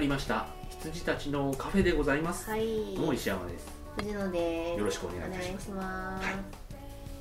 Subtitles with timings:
[0.00, 0.46] まりました。
[0.70, 2.94] 羊たちのカフェでございます、はい。
[2.96, 3.66] どうも石山です。
[3.98, 4.78] 藤野です。
[4.78, 6.24] よろしくお願いいたします。
[6.24, 6.30] は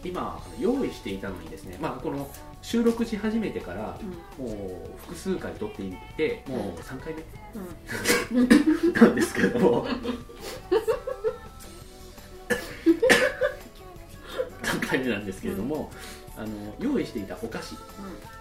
[0.01, 0.07] い。
[0.07, 3.99] 今用意していたのにですね、まあ、この収録し始めてから
[4.37, 7.13] もう複数回撮っていってもう3回
[8.31, 8.47] うんうん。
[8.47, 9.85] 目なんですけれども。
[14.63, 15.91] 3回目なんですけれども、
[16.37, 16.47] あの
[16.79, 17.75] 用意していたお菓子。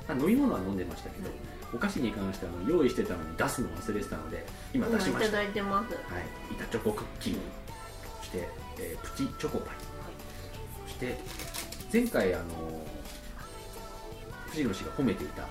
[0.06, 1.28] あ飲み物は飲んでましたけど、
[1.74, 5.94] お菓子に関してはあの用意してたのに出すの忘れてたので今うん出しました、今いただいてます。
[5.94, 6.02] はい、
[6.52, 7.38] 板チョコクッキー、
[8.20, 8.48] そして、
[8.78, 9.76] えープチチョコパイ、
[10.86, 11.18] そして
[11.92, 12.44] 前回あの
[14.50, 15.42] 藤野氏が褒めていた、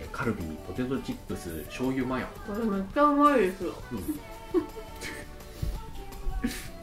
[0.00, 3.74] えーカルビーポテトチップス醤油マヨ、これめっちゃうまいですよ。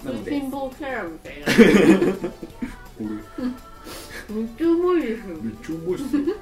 [0.04, 1.46] なので貧乏キャラみたいな。
[2.28, 3.06] これ。
[4.30, 5.38] めっちゃうまいですよ。
[5.42, 6.36] めっちゃうまいっすよ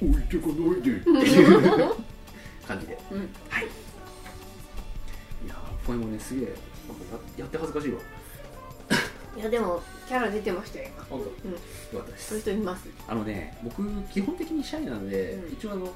[0.00, 1.94] 置いてかないでっていう
[2.66, 2.98] 感じで。
[3.10, 3.18] うん
[3.48, 3.64] はい。
[3.64, 6.50] いやーこれもねすげえや
[7.38, 8.00] やって恥ずかしいわ。
[9.36, 10.88] いやでもキャラ出てましたよ。
[10.88, 11.52] 今本当、うん。
[11.52, 11.58] よ
[11.92, 12.88] かったでそういうす人います。
[13.06, 13.82] あのね僕
[14.12, 15.52] 基本的にシャイなので、うん。
[15.52, 15.92] 一応あの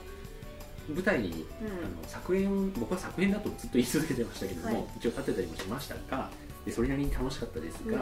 [0.88, 1.36] 舞台に、うん。
[1.36, 4.84] あの作演僕は作演だとずっと言い続けてましたけども、はい。
[4.98, 6.30] 一応立てたりもしましたが
[6.64, 7.96] でそれなりに楽しかったですが、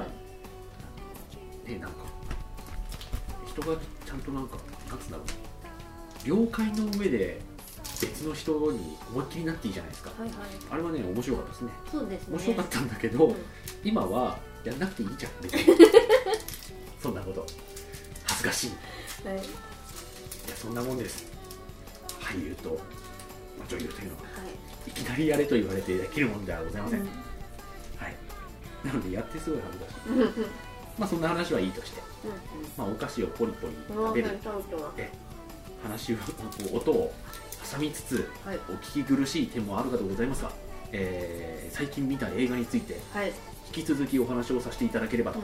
[1.66, 1.72] うん。
[1.72, 1.96] ねなんか
[3.46, 4.56] 人がちゃんとなんか
[4.88, 5.26] なんつうんだろう
[6.24, 7.40] 了解の上で
[8.00, 10.10] 別の人に思いっきりなっていいじゃないですか。
[10.10, 10.38] はいはい。
[10.70, 11.70] あれはね面白かったですね。
[11.90, 12.34] そうですね。
[12.36, 13.36] 面白かったんだけど、うん。
[13.84, 15.76] 今はやんなくていいじゃん別に
[17.02, 17.46] そんなこと。
[18.24, 18.66] 恥ずかしい。
[18.68, 19.36] いはい。
[19.36, 19.42] や
[20.56, 21.24] そんなもんです。
[22.20, 24.28] 俳優と、まあ、女優というのはは
[24.86, 24.90] い。
[24.90, 27.06] いきなりやれと言われてできるもんではございません、うん。
[27.06, 27.12] は
[28.08, 28.16] い。
[28.84, 30.10] なのでやってすごい恥ずかしい。
[30.10, 30.22] うん。
[30.22, 30.46] うん
[30.98, 32.02] まあそんな話はいいとして、
[32.76, 34.28] まあ、お菓子をポリポリうん食べる。
[34.44, 34.96] 食べてます
[35.82, 36.16] 話を
[36.76, 37.12] 音を
[37.72, 38.56] 挟みつつはい。
[38.68, 40.52] お聞き苦しい点もあるかとございますが、
[40.92, 43.28] えー最近見た映画についてはい。
[43.68, 45.38] 引き続きお話をさせていただければと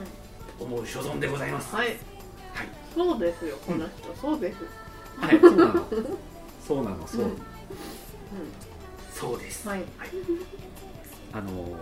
[0.61, 0.67] うん。
[0.67, 1.89] 思う所存でございます、はい。
[1.89, 1.97] はい。
[2.95, 4.15] そうですよこの人。
[4.21, 4.57] そうです。
[5.19, 5.87] はい、そうなの。
[6.67, 7.29] そうなのそう、うん。
[7.31, 7.37] うん
[9.15, 9.83] そうです、はい。
[11.33, 11.77] あのー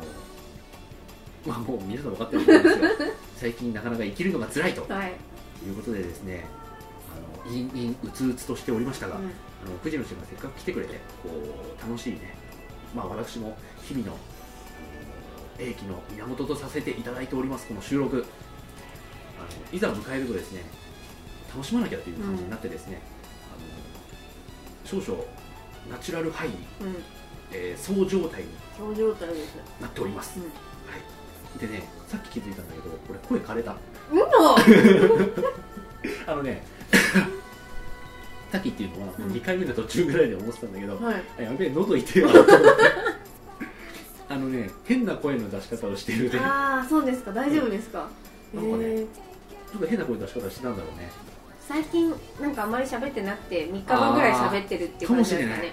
[1.47, 2.89] まあもう皆さん分かってると思うんですが
[3.37, 5.13] 最近なかなか生きるのが辛いとはい。
[5.67, 6.45] いうことでですね
[7.45, 9.25] 陰陰うつうつとしておりましたが、うん。
[9.25, 9.27] あ
[9.71, 12.35] の藤野氏がせっかく来てくれてこう楽しいね。
[12.95, 14.17] まあ私も日々の
[15.59, 18.25] 英気の源とさせていただいておりますこの収録。
[19.39, 20.63] あのいざ迎えるとですね
[21.53, 23.01] 楽しまなきゃという感じになってですね、
[23.53, 25.23] あの少々
[25.91, 26.97] ナチュラルハイに、うん。
[27.53, 28.49] えー、そう状態に
[29.81, 30.47] なっております、うん。
[30.47, 30.51] は
[31.57, 33.73] い、でねさっき気づいたんだけどこれ声枯れた。
[33.73, 33.77] う
[36.27, 36.67] あのね
[38.53, 41.23] さっていうのはうん2回目の途中ぐらいで思ってたんだけど、んはい。
[41.39, 42.31] あやべえ喉痛いわ。
[44.29, 46.39] あのね変な声の出し方をしているね。
[46.39, 47.33] ああそうですか。
[47.33, 48.09] 大丈夫ですか？
[48.55, 51.11] へなんかねえちょっと変な声の出し方してたんだろうね。
[51.69, 55.73] 最近なんかあんまり喋ってなくて3日間ぐらい喋ってるっていう感じですかね。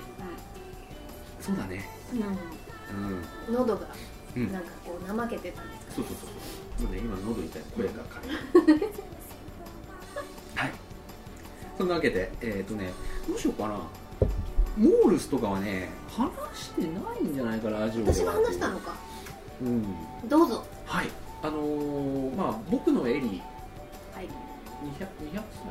[1.40, 1.86] そうだね。
[2.14, 3.14] うんうん。
[3.50, 3.54] うん。
[3.54, 3.88] 喉が
[4.36, 4.52] うん。
[4.52, 6.30] なんかこう怠けてたんですかそうそうそう
[6.80, 6.88] そう。
[6.88, 7.00] もうね。
[7.02, 7.62] 今喉痛い。
[7.76, 8.92] 声が枯れるはい
[11.82, 12.92] そんなわけでえっ、とね
[13.28, 13.76] どうしようかな。
[14.78, 16.88] モールスとかはね話してな
[17.20, 18.94] いんじゃないかラジオ私が話したのか。
[19.64, 19.84] うん。
[20.30, 20.64] どうぞ。
[20.86, 21.08] はい。
[21.42, 23.42] あのーまあ僕のエリ
[24.14, 24.26] はい。
[24.26, 25.66] 200 200歳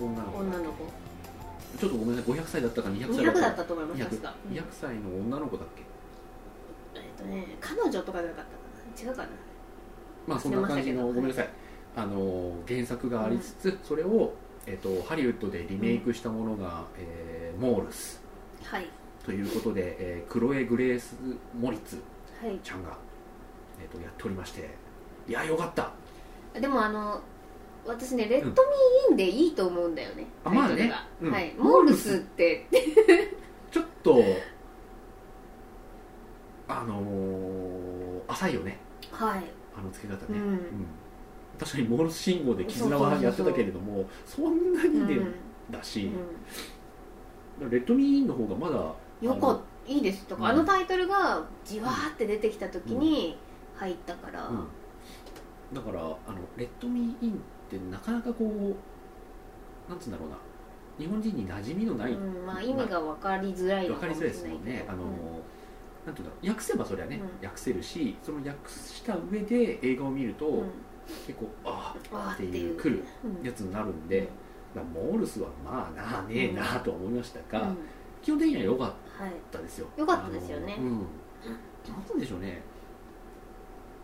[0.00, 0.38] の女の子。
[0.38, 0.84] 女の子。
[1.78, 2.34] ちょっとごめんなさい。
[2.34, 4.34] 500歳だったか200歳200だっったたと思います200確か。
[4.50, 4.56] うん。
[4.56, 5.82] 200歳の女の子だっけ？
[6.98, 8.44] えっとね彼女とかじゃなかっ
[8.96, 9.10] たかな。
[9.10, 9.28] 違うかな。
[10.26, 11.48] まあそんな感じのごめんなさい。
[11.94, 14.32] あの原作がありつつ、それを、
[14.66, 18.20] えっとハリウッドでリメイクしたものが、えーモールス。
[18.64, 18.86] はい。
[19.24, 21.14] ということで、えークロエ・グレース・
[21.58, 22.02] モリッツ
[22.42, 22.58] はい。
[22.62, 22.96] ちゃんが、
[23.80, 24.70] えっとやっておりまして。
[25.28, 25.90] いやよかった。
[26.60, 27.20] でもあの
[27.86, 30.94] 私ねレッドミーインでいいと思うんだよね、あタイトルが。
[30.94, 31.32] まあねうん。
[31.32, 31.54] はい。
[31.58, 32.66] モールスって。
[33.70, 34.22] ちょっと
[36.68, 38.78] あのー浅いよね。
[39.10, 39.44] はい。
[39.76, 40.44] あの付け方ね、うん。
[40.44, 40.58] うん
[41.58, 45.18] 確かにモールス信号で絆はやってたけれどもそんなにね、
[45.70, 47.70] だうし、ん。
[47.70, 50.26] レッドミーインの方がまだうん、よかったいいです。
[50.26, 50.48] とか、うん。
[50.50, 53.36] あのタイトルがじわーって出てきた時に
[53.76, 54.66] 入ったから、うん。
[55.72, 56.16] だからあの
[56.56, 57.34] レッドミーインっ
[57.70, 60.36] てなかなかこうなんつうんだろうな。
[60.98, 62.46] 日本人に馴染みのない、うん。
[62.46, 64.84] まあ、意味が分かりづらいの分かりづらいですもんね。
[64.88, 65.04] あの、
[66.06, 66.48] なんていうんだろう。
[66.48, 67.46] 訳せばそりゃね、うん。
[67.46, 70.70] 訳せるしその訳した上で映画を見ると、うんうん
[71.26, 72.80] 結構ああっていう。
[72.80, 74.28] 来るうんやつになるんで、
[74.74, 77.78] モールスはまあなあねえなとは思いましたが、うん。
[78.22, 79.86] 基本的には良かっはいたですよ。
[79.96, 80.76] 良かったですよね。
[80.78, 81.06] うん。
[82.20, 82.62] でしょうね。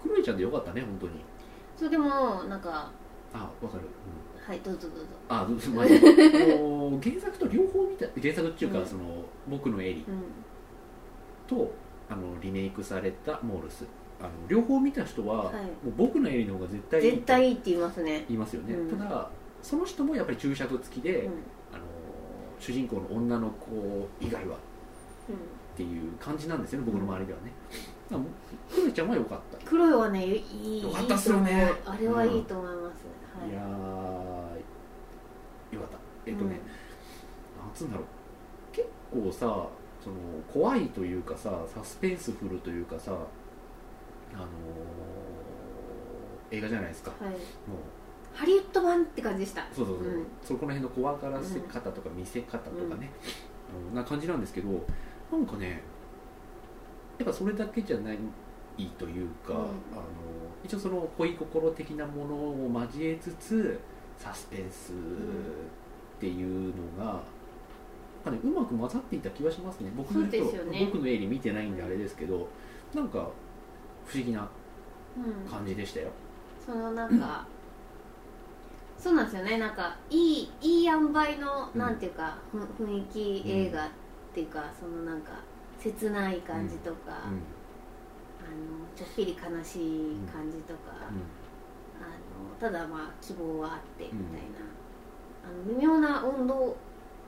[0.02, 1.12] クロエちゃんで良かったね本当に。
[1.76, 2.08] そうでも
[2.44, 2.90] なんか
[3.32, 4.48] あわかる、うん。
[4.48, 5.04] はいどうぞどうぞ。
[5.28, 8.86] あどうぞまあ 原作と両方見た原作っていうか、うん。
[8.86, 9.04] その
[9.48, 10.22] 僕のエリうん。
[11.46, 11.72] と
[12.10, 13.84] あのリメイクされたモールス
[14.20, 15.54] あの両方見た人は、はい。
[15.54, 18.24] もう僕のエリの方が絶対いいと絶対いいって言いますね。
[18.28, 18.98] 言いますよね、うん。
[18.98, 19.30] ただ
[19.62, 21.32] その人もやっぱり注釈付きで、うん。
[21.72, 21.82] あの
[22.58, 24.58] 主人公の女の子以外はっ
[25.76, 27.52] ていう感じなんですよね僕の周りではね、
[28.68, 31.70] クロエちゃんは良かった、黒いはねいいよかったっすよね。
[31.86, 33.06] あれはいいと思います、
[33.40, 33.50] はい。
[33.50, 33.64] いやー
[35.76, 35.98] よかった。
[36.26, 36.60] えっとね、
[37.60, 38.06] なんつうんだろう。
[38.72, 39.68] 結構さ
[40.02, 40.16] その
[40.52, 43.12] 怖いというかさサスペンスフルというかさ
[44.34, 44.48] あのー
[46.50, 47.10] 映画じゃないですか。
[47.20, 47.42] はい、はい、もう。
[48.32, 49.66] ハリウッド版って感じでした。
[49.72, 50.26] そうそうそう、うん。
[50.42, 53.10] そこら辺の怖がらせ方とか見せ方とかね、
[53.90, 54.68] うんな感じなんですけど
[55.30, 55.82] なんかね
[57.18, 58.16] やっぱそれだけじゃない
[58.98, 59.58] というか、うん。
[59.58, 59.68] あの
[60.64, 63.78] 一応その恋心的なものを交えつつ
[64.16, 64.94] サスペンスっ
[66.18, 67.22] ていうのが、なん
[68.24, 69.92] かね、うまく混ざっていた気がしますね。
[69.96, 70.88] 僕のそうですよね。
[70.92, 72.48] 僕の絵に見てないんであれですけど
[72.94, 73.28] なんか
[74.08, 74.48] 不思議な
[75.16, 75.50] うん。
[75.50, 76.08] 感じでしたよ、
[76.64, 77.46] そのなんか、
[78.98, 79.58] そうなんですよね。
[79.58, 81.80] なんかいいいい塩梅のうん。
[81.80, 83.90] なんていうか、ふ雰囲気映画っ
[84.32, 85.32] ていうか、そのなんか
[85.78, 87.12] 切ない感じとか、うん。
[87.12, 87.12] あ
[88.50, 94.58] のちょっぴり悲しい感じとか、あのただまあ希望はあってみたいな、
[95.44, 96.76] あの微妙な温度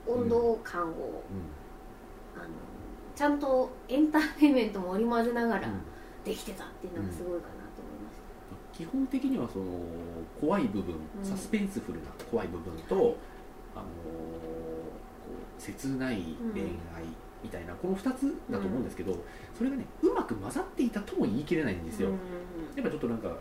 [0.06, 2.40] 温度感を、うん。
[2.40, 2.48] あの
[3.14, 5.80] ちゃんとエンターテインメントも織り交ぜながらうん
[6.24, 8.76] できてたっていうのがすごいかなと思いました。
[8.76, 9.64] 基本的にはその
[10.40, 11.24] 怖い部分、うん。
[11.24, 13.14] サスペンスフルな怖い部分と、はい
[13.76, 14.50] あのー
[15.20, 17.04] こう切ない恋愛
[17.42, 19.16] みたいな、この2つだと思うんですけど、
[19.56, 22.14] それがねうまく混ざっていたとも言い切れないんですよ、うん。
[22.74, 23.36] やっぱちょっとなんか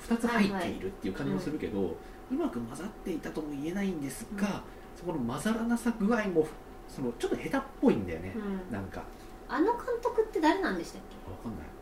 [0.00, 1.96] 2つ入っているっていう感じもするけど、
[2.30, 4.52] うまく混ざっていたとも言えないんですが、うん。
[4.96, 6.46] そこの混ざらなさ具合も
[6.88, 8.72] そのちょっと下手っぽいんだよね、うん。
[8.72, 9.02] なんか。
[9.48, 11.66] あの監督って誰なんでしたっわかんない。
[11.66, 11.79] け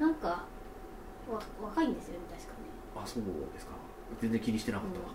[0.00, 2.58] なんかわ若いんですよね確かね。
[2.96, 3.72] あそうですか。
[4.20, 5.06] 全然気にしてなかったわ、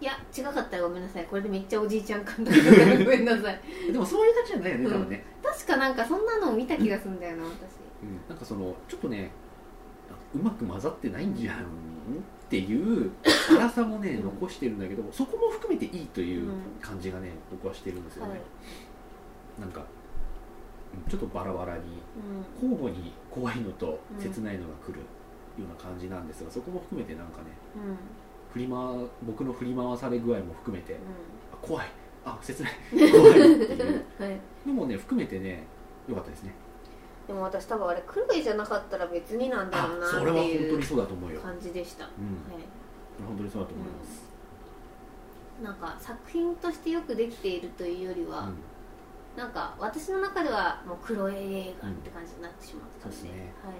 [0.00, 1.24] いや違かったらごめんなさい。
[1.24, 3.60] これでめっちゃおじいちゃん監督だからごめんなさい。
[3.92, 7.50] でもそういう感じじゃないよね多分ね、確かなんかそんなのを見た気がするんだよな私。
[8.02, 9.30] うん、なんかそのちょっとね
[10.34, 11.60] うまく混ざってないんじゃんっ
[12.48, 13.10] ていう
[13.48, 14.24] 粗さもねうん。
[14.24, 16.62] 残してるんだけどそこも含めていいといううん。
[16.80, 18.40] 感じがね僕はしてるんですよね、はい。
[19.60, 19.86] なんかうん
[21.08, 21.80] ちょっとバラバラに
[22.16, 27.44] う交互に怖いのとうん切ないのが来るような感じなんですがそこも含めてなんかね
[27.82, 27.96] んうん。
[28.52, 28.76] 振り回
[29.22, 30.96] 僕の振り回され具合も含めて
[31.60, 31.86] 怖い。
[32.24, 32.72] あ切ない。
[33.12, 33.96] 怖いっていう。
[33.96, 34.40] んはい。
[34.66, 35.64] のもね含めてね
[36.08, 36.54] 良かったですね。
[37.26, 42.64] でも私多分あれクロエじゃなかったら別になんだあろうなってそれは本当いうにそうだと思うよ、感じでした、はうん、い。
[43.26, 44.24] 本当にそうだと思います、
[45.62, 48.50] なんか作品としてよくできているというよりは、
[49.36, 53.52] なんか私の中ではもう黒い映画って感じになってしまったので,、そうですね。
[53.62, 53.74] はい、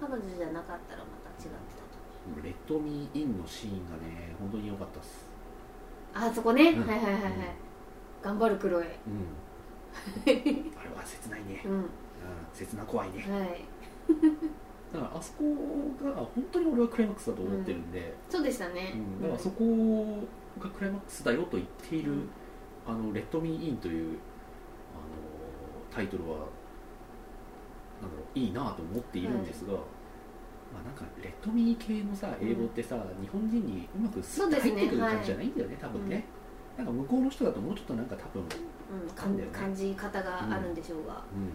[0.00, 1.98] 彼女じゃなかったらまた違ってたと
[2.36, 2.40] う。
[2.40, 5.26] んレッドミーインのシーンがね本当に良かったっす。
[6.14, 6.86] あそこね、うん。
[6.86, 7.32] はいはいはいはい、
[8.22, 8.84] 頑張る黒い。
[8.84, 8.88] うん。
[8.88, 10.32] あれ
[10.96, 11.72] は切ないね、うん。
[11.72, 11.86] うん、
[12.52, 13.26] 切な怖いね。
[13.28, 13.64] はい。
[14.92, 15.44] だからあそこ
[16.02, 19.22] が本当に俺はクライマックスだと思ってるんで、そうでしたね、うん。
[19.22, 19.64] だからそこ
[20.58, 22.28] がクライマックスだよと言っている、うん。
[22.88, 24.18] あのレッドミーインという
[25.90, 26.38] タイトルは
[28.00, 29.78] なんだろういいなと思っているんですが、ま
[30.80, 36.24] あなんかレッドミー系のさ英語ってさ、日本人にうまくスッと入ってくる感じじゃないんだよね多分ね、
[36.76, 41.52] なんか向こうの人だともうちょっとなんか多分、うん、感じ方があるんでしょうが、うん。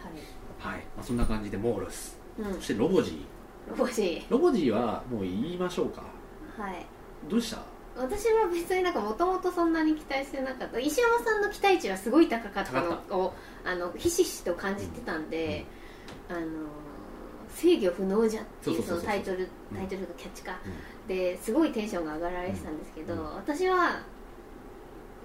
[0.00, 0.74] はい。
[0.74, 0.80] はい。
[0.96, 2.18] まあ、そんな感じでモールス。
[2.38, 2.54] うん。
[2.54, 3.26] そしてロボジ
[3.68, 4.30] ロボジー。
[4.30, 6.02] ロボジーはもう言いましょうか。
[6.56, 6.86] はい。
[7.28, 7.58] どうした？
[7.98, 10.78] 私は別になんかもともとそんなに期待してなかった。
[10.78, 12.96] 石山さんの期待値はすごい高かったの。
[13.08, 15.66] 高をあのひしひしと感じてたんで、
[16.28, 16.40] あの
[17.50, 19.78] 制御不能じゃっていうそのタイトルうん。
[19.78, 21.08] タイトルがキャッチか、うん。
[21.08, 23.34] ですごいテンションが上がられてたんですけど、うん。
[23.34, 24.00] 私は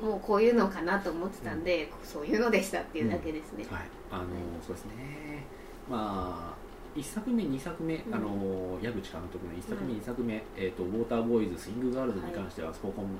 [0.02, 3.82] もうこういうのかなと思ってたんで、そういうのでしたっていうだけですね、はい。
[4.12, 4.30] あのはい。
[4.66, 5.46] そうですね。
[5.90, 6.63] まあ
[6.96, 8.16] 1作目2作目、うん。
[8.16, 13.18] あの矢口監督の1作目、うん2作目、えーと「ウォーターボーイズ」「スイングガールズ」に関してはスポコンもの、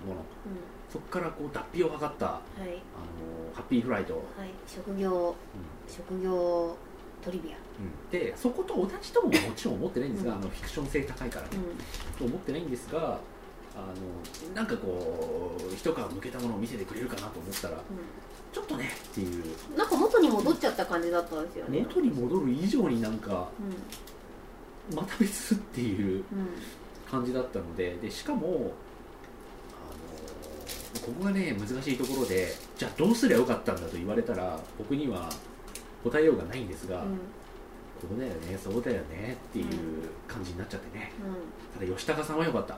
[0.90, 2.40] そこからこう脱皮を図ったあの
[3.54, 4.24] ハッピーフライト、はい。
[4.68, 5.36] 職業
[5.88, 6.76] 職業
[7.24, 7.58] トリビア。
[7.58, 8.10] うん。
[8.12, 10.38] でそこと同じとももちろん思ってないんですが、うん。
[10.40, 11.50] あのフィクション性高いからね、
[12.16, 13.20] うと思ってないんですが
[13.76, 13.88] あ
[14.50, 17.78] のなんかこう一皮むけたものを見せてくれるかなと思ったら
[18.54, 18.90] ちょっとね。
[19.12, 19.44] っていう。
[19.78, 21.80] なんか元に戻っちゃった感じだったんですよね。
[21.90, 23.48] 元に戻る以上になんか
[24.92, 26.24] うまた別っていうんうん。
[27.10, 28.50] 感じだったのででしかもあ
[31.00, 35.30] のここがね難しいところでじゃあどうすりゃよかったんだと言われたら僕には
[36.04, 37.18] 答えようがないんですが、うん。
[38.02, 39.68] ここだよねそうだよねっていう
[40.28, 41.12] 感じになっちゃってね。
[41.76, 42.74] うただ吉高さんは良かった。
[42.74, 42.78] ん。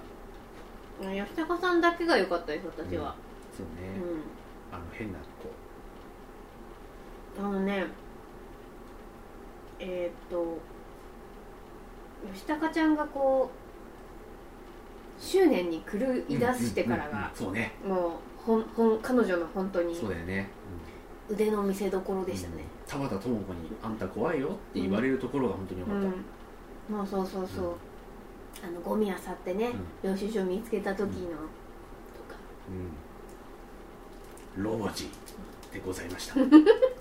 [1.01, 3.15] 吉高さんだけが良かったです私は。
[3.57, 5.47] そうね、うあの変な子。
[5.47, 5.51] ん
[7.37, 7.85] あのね
[9.79, 10.57] えーっと
[12.33, 17.73] 吉高ちゃんがこう執念に狂い出してからがそうね。
[17.85, 18.11] もう
[18.45, 20.49] ほんほん彼女の本当にそうだよね、
[21.29, 22.63] 腕の見せ所でしたね。
[22.87, 26.07] 田畑智子に「あんた怖いよ」って言われるところが本当に良うかった、
[27.03, 27.07] ん。
[27.07, 27.71] そうそうそうそう、うん。
[28.69, 29.71] あのゴミ漁ってね、
[30.03, 32.35] 領収書見つけた時の、とか。
[34.57, 34.63] うん。
[34.63, 36.35] ロボジーでございました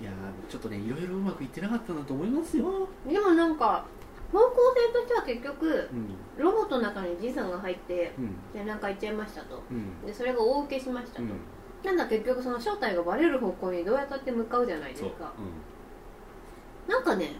[0.00, 3.84] いやーちょっとねいろいろうまくいってなかったなと思いますよ、でもなんか
[4.32, 6.08] 方向性としては結局うん。
[6.36, 8.52] ロボットの中にじいさんが入ってうん。
[8.52, 9.62] でなんか行っちゃいましたと。
[9.70, 10.04] うん。
[10.04, 11.30] でそれが大受けしましたと、うん、
[11.84, 15.32] なんだ結局その正体がバレる方向にどうやったって向かうじゃないですそう、うん、か
[16.88, 17.36] なんかね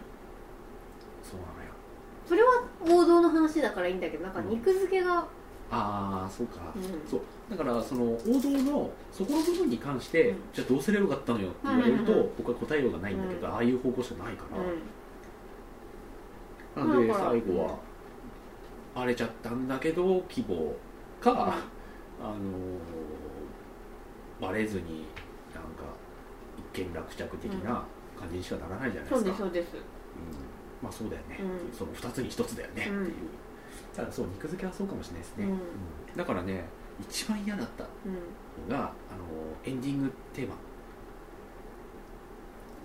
[1.21, 1.73] そうなのよ。
[2.25, 5.27] それは王道の話だからいいんだけどなんか肉付けが、
[5.69, 6.83] ああそうか、うん。
[7.09, 7.21] そう。
[7.49, 10.37] だからその王道のそこの部分に関して、うん。
[10.53, 12.31] じゃあどうすればよかったのよって言われると、うんうんうん。
[12.37, 14.45] 僕は答えようがないんだけど、ああいう方向しかないか
[16.75, 16.89] ら、うん。
[16.89, 17.77] なんで最後は
[18.95, 20.73] 荒れちゃったんだけど希望
[21.19, 21.55] か、
[22.21, 22.37] あのー
[24.39, 25.05] バレずに
[25.53, 25.83] なんか
[26.73, 27.83] 一見落着的な
[28.19, 29.75] 感じにしかならないじゃないそうですか、ですそうです。
[29.75, 29.81] うん。
[30.83, 31.75] まあそうだよね、うん。
[31.75, 33.13] その2つに1つだよねっていう、うん
[33.97, 35.51] ただそう肉付けはそうかもしれないですね、うん。
[35.51, 35.59] うん。
[36.15, 36.65] だからね
[37.01, 38.69] 一番嫌だったうん。
[38.71, 38.93] のがあの
[39.65, 40.55] エンディングテーマ。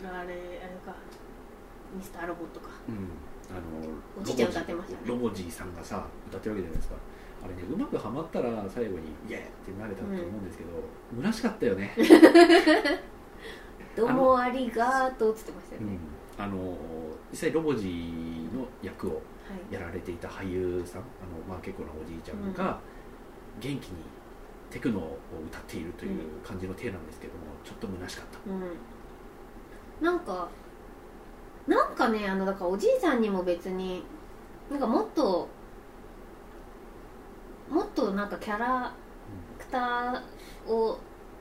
[0.09, 0.35] あれあれ
[0.85, 0.97] か。
[1.95, 2.71] ミスターロボットか。
[2.89, 3.13] うん。
[3.55, 4.99] あのおじいちゃん歌ってましたね。
[5.05, 6.97] ロボジーさんがさ歌ってるわけじゃないですか。
[7.45, 10.71] あれねうまくはまったら最後にイエーってなれたと思うんですけど、
[11.17, 11.93] 虚しかったよね、
[13.97, 15.99] どうもありがとうっつってましたよね、
[16.39, 16.79] うん、あの
[17.33, 19.23] 実際ロボジーの役をはい
[19.71, 21.09] やられていた俳優さんあの、
[21.49, 22.81] まあ、結構なおじいちゃんが
[23.61, 23.97] 元気に
[24.71, 28.51] テクノを歌っているという感じの体なんですけどもちょっと虚しかった。
[28.51, 28.63] うん。
[30.01, 30.49] なんか
[31.67, 34.03] なんかねあのだからおじいさんにも別に
[34.71, 35.49] なんかもっと
[37.71, 38.93] もっとなんかキャラ
[39.59, 40.99] クターを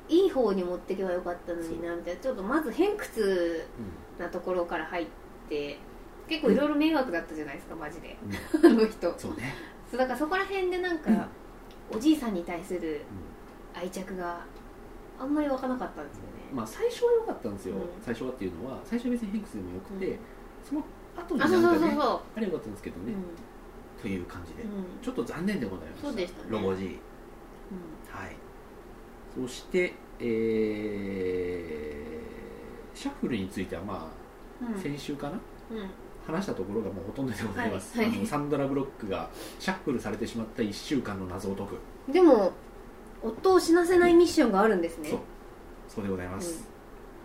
[0.10, 2.22] いい方に持っていけばよかったのになみたいな。
[2.22, 3.66] ちょっとまず偏屈
[4.20, 5.08] うなところから入っ
[5.50, 5.80] て
[6.32, 8.16] 結構いろいろ迷惑だったじゃないですかマジで。
[8.64, 9.20] あの人。
[9.20, 9.54] そうね、
[9.90, 11.28] そうだからそこら辺でなんか、
[11.94, 13.02] おじいさんに対する
[13.74, 14.46] 愛着が
[15.20, 17.82] あんまり湧かなかったんですよね、まあ最初は良かったんですよ、うん。
[18.02, 20.18] 最初はっていうのは最初は別に偏屈でもよくて、うん。
[20.64, 20.84] その
[21.18, 24.72] 後にあそうなんかねそうそうそあれよかったんですけどう、ね、うという感じで、んうん。
[25.02, 26.08] ちょっと残念でございました。
[26.08, 26.48] そうでしたね。
[26.50, 26.90] ロボ G う
[28.10, 28.38] はい。
[29.36, 34.10] そしてえーシャッフルについてはま
[34.62, 34.82] あんうん。
[34.82, 35.34] 先週かな、
[35.72, 35.90] うん
[36.26, 38.18] 話したところがもうほとんどでございます、はいはい。
[38.18, 42.12] あのサンドラ・ブロックがシャッフルされてしまった1週間の謎を解く。
[42.12, 42.52] でも
[43.22, 45.10] 夫を死なせないミッションがあるんですね。
[45.10, 45.20] そう。
[45.88, 46.70] そうでございます、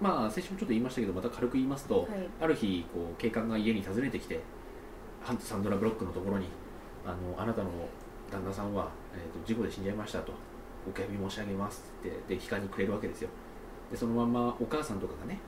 [0.01, 2.09] まあ先週もちょっと言いましたけどまた軽く言いますと、はい。
[2.41, 4.41] ある日こう警官が家に訪ねてきて
[5.23, 6.47] ハント・サンドラ・ブロックのところに
[7.05, 7.71] あのあなたの
[8.31, 10.33] 旦那さんは、えー、と事故で死んじゃいましたと
[10.89, 13.29] お悔やみ申し上げますってで帰還にくれるわけですよ。
[13.91, 15.39] でそのまんまお母さんとかがね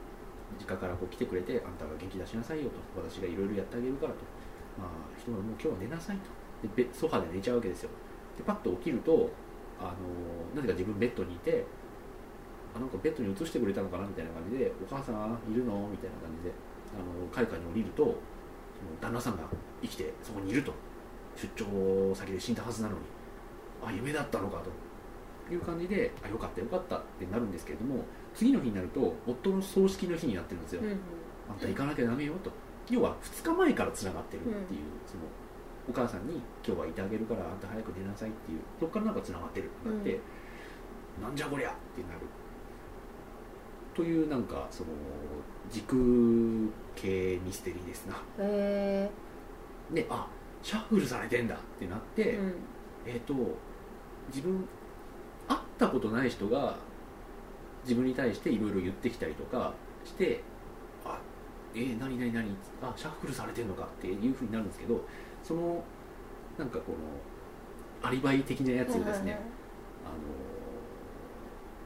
[0.69, 4.21] 実家からこう来てくれてあんたが元気出しなさいよと私がいろいろやってあげるからと。
[4.77, 6.29] まあひとまずもう今日は寝なさいと。
[6.77, 7.91] でソファで寝ちゃうわけですよ。
[8.37, 9.31] でパッと起きると
[9.81, 11.65] あのなぜか自分ベッドにいて
[12.77, 15.89] あなんかベッドに移してくれたのかなみたいな感じでお母さんいるの？
[15.89, 16.53] みたいな感じで
[16.93, 18.15] あの階下に降りるとその
[19.01, 19.45] 旦那さんが
[19.81, 20.73] 生きてそこにいると。
[21.35, 23.01] 出張先で死んだはずなのに。
[23.83, 24.71] あ夢だったのかと。
[25.51, 28.05] いう感じであよかったよかったってなるんですけれども
[28.39, 30.99] 次の日になると夫の葬式の日になってるんですよ、うんうん。
[31.51, 32.53] あんた行かなきゃダメよと。
[32.89, 35.25] 要は2日前からつながってるっていう、その
[35.91, 40.21] お母さんに今日はいてあげるからあんた早く寝なさいっていうそこからなんかつながってるってなって、
[41.21, 42.21] なんじゃこりゃってなる。
[43.93, 44.91] というなんかその
[45.69, 45.99] 時空
[46.95, 48.23] 系ミステリーですな。
[48.39, 49.11] へ
[49.93, 50.29] であ
[50.63, 52.55] シャッフルされてんだってなって、えうん。
[53.05, 53.35] えっ、と
[54.29, 54.65] 自分
[55.49, 56.77] 会ったことない人が
[57.89, 59.73] 自分に対していろいろ言ってきたりとか
[60.05, 60.43] して
[61.05, 61.19] あ
[61.75, 62.45] えー、何何何？
[62.83, 65.05] あシャッフルされてんのかっていうふうになるんですけど
[65.43, 65.83] その
[66.59, 69.41] なんかこのアリバイ的なやつをですね、はい
[70.05, 70.17] あの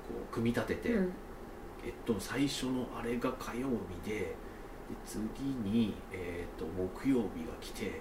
[0.02, 1.12] こう組み立てて、うん。
[1.84, 3.68] えっと、最初のあれが火曜
[4.04, 4.36] 日でで
[5.04, 5.20] 次
[5.64, 7.92] に、えっと木曜日が来てで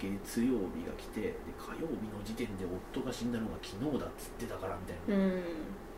[0.00, 5.32] 月曜日が来てで火曜日の時点で夫が死んだのが昨日だっつってたからみたいな、うん。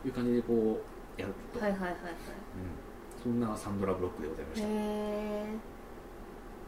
[0.05, 0.83] いう感じでこう
[1.17, 2.01] やると、はいはいはいはい。
[2.05, 5.47] うん、そんなサンドラブロックでございました、へ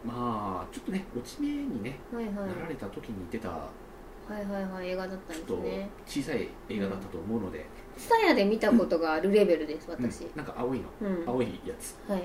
[0.04, 2.34] まあちょっとね落ち目にねえはいはい。
[2.34, 3.68] なられた時に出たは
[4.30, 5.90] いはいはい映画だったんですね。
[6.06, 10.10] 小さい映画だったと思うので、ツタヤで見たことがあるレベルですうん。
[10.10, 10.22] 私。
[10.34, 10.88] なんか青いの。
[11.02, 11.28] うん。
[11.28, 12.22] 青いやつ、はい。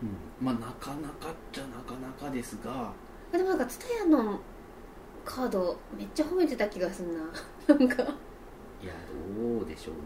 [0.00, 2.92] うん、まあなかなかっちゃなかなかですが。
[3.30, 4.40] でもなんかツタヤの
[5.24, 7.24] カードめっちゃ褒めてた気がすんな。
[7.66, 8.02] なんか。
[8.80, 8.94] いや
[9.36, 10.00] どうでしょうね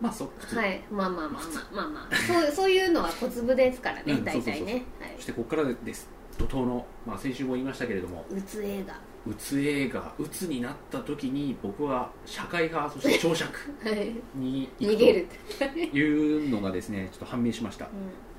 [0.00, 0.82] まあそはい。
[0.90, 2.16] まあまあまあまあまあまあ。
[2.16, 4.84] そうそういうのは小粒ですからねうん大体ね。
[5.00, 5.12] はい。
[5.16, 6.08] そしてここからです。
[6.38, 8.24] 怒涛の、まあ、先週も言いましたけれども。
[8.30, 8.94] うつ映画。
[9.26, 10.14] うつ映画。
[10.18, 13.52] うつになった時に僕は社会派そして 長尺
[13.82, 14.14] はい。
[14.36, 15.26] に行く逃げる
[15.58, 15.64] と
[15.98, 17.88] いうのがですねちょっと判明しました、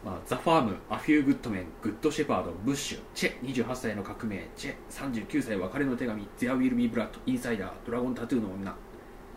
[0.06, 8.74] まあ、ザ・ファームアフュー・グッドメングッド・シェパードブッシュチェ28歳の革命チェ39歳別れの手紙ゼア・ウィル・ビー・ブラッドインサイダードラゴン・タトゥーの女。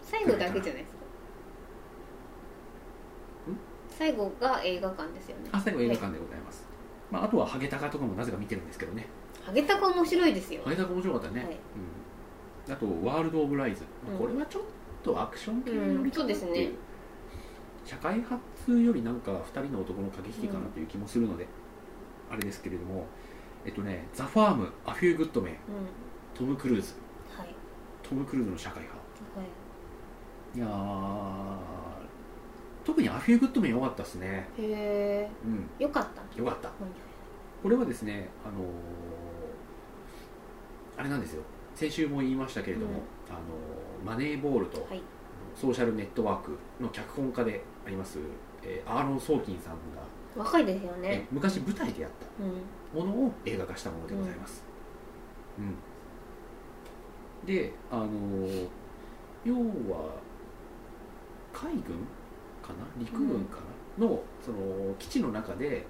[0.01, 1.03] 最後だけじゃないですか
[4.03, 5.49] 最後が映画館ですよね。
[5.53, 6.67] あ最後映画館でございます、
[7.09, 9.07] まあ、あとはハゲタカとかもなぜか見てるんですけどね。
[9.41, 10.63] ハゲタカ面白いですよ。
[10.65, 11.59] ハゲタカ面白かったね、はい。
[12.67, 14.19] うん、あとワールド・オブ・ライズ、まあうん。
[14.19, 14.63] これはちょっ
[15.05, 16.71] とアクション系よりそうですね。
[17.85, 21.47] 社会派というよりなんか2人の男の駆け引きかなという気もするので、
[22.29, 23.07] あれですけれども。
[23.65, 25.59] えっとねザ・ファームアフュー・グッドメンうん。
[26.35, 26.95] トム・クルーズ。
[27.39, 27.55] はい。
[28.03, 29.01] トム・クルーズの社会派。
[29.39, 30.59] はい。
[30.59, 32.02] いやー
[32.85, 34.49] 特にアフュー・グッドメン良かったですね。
[34.59, 35.69] いへうん。
[35.79, 36.23] えよかった。
[36.39, 36.69] 良かった。
[36.69, 36.77] はい
[37.63, 38.61] これはですねあのー
[40.99, 41.43] あれなんですよ。
[41.75, 42.97] 先週も言いましたけれども、うん。
[42.97, 45.01] あのーマネーボールとはい。
[45.55, 48.19] ソーシャルネットワークの脚本家であります、
[48.63, 50.03] えーアーロン・ソーキンさんが、
[50.35, 53.07] 若いですよえね昔舞台でやったうん。
[53.07, 54.65] ものを映画化したものでございます、
[55.59, 57.47] うん。
[57.47, 58.69] であのー
[59.45, 60.15] 要は
[61.53, 62.07] 海軍
[62.63, 62.87] かな？
[62.99, 63.59] 陸軍か
[63.99, 65.85] な、のその基地の中で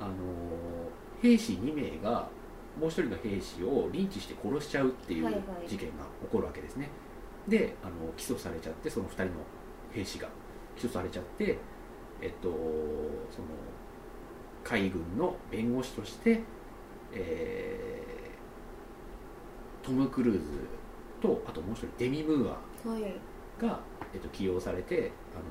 [0.00, 0.14] あのー
[1.20, 2.28] 兵士2名が
[2.78, 5.68] もう一人の兵士をリンチして殺しちゃうっていうはいはい。
[5.68, 6.88] 事件が起こるわけですね、
[7.48, 9.30] であの起訴されちゃってその2人の
[9.92, 10.28] 兵士が。
[10.76, 11.58] 起訴されちゃって
[12.20, 12.48] えっと
[13.32, 13.48] その
[14.62, 16.40] 海軍の弁護士として、
[17.12, 20.40] えートム・クルーズ
[21.20, 23.02] とあともう一人デミ・ムーアはい。
[23.60, 23.80] が、
[24.14, 25.42] えっと、起用されてあの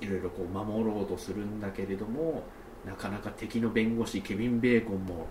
[0.00, 2.42] いろいろこう守ろうとするんだけれども
[2.84, 5.26] なかなか敵の弁護士ケビン・ベーコンも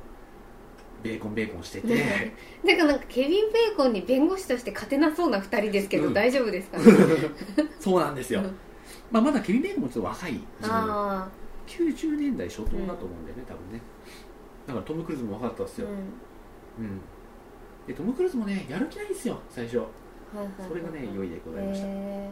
[1.03, 1.95] ベーコンベーコンしてて。
[1.95, 6.13] だからなんかケビン・ベーコンに弁護士として勝てなそうな2人ですけど、うん。
[6.13, 6.77] 大丈夫ですか？
[6.79, 6.83] ね
[7.79, 8.55] そうなんですよ、うん。
[9.11, 11.29] まあ、まだケビン・ベーコンもちょっと若い自分あ
[11.67, 13.81] 90年代初頭だと思うんだよね、多分ね。
[14.65, 15.89] だからトム・クルーズも若かったですあ、よ、
[16.79, 16.85] うん。
[16.85, 17.01] うん。
[17.87, 19.77] でトム・クルーズもねやる気ないんですよ最初。
[19.77, 20.69] はいはいはいはい。
[20.69, 22.31] それがね良いでございました、へ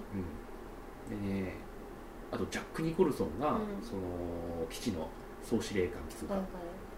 [1.13, 1.54] うん、でね
[2.34, 3.60] あとジャック・ニコルソンが、うん。
[3.82, 4.02] その
[4.69, 5.08] 基地の
[5.43, 6.48] 総司令官通過、ーはいは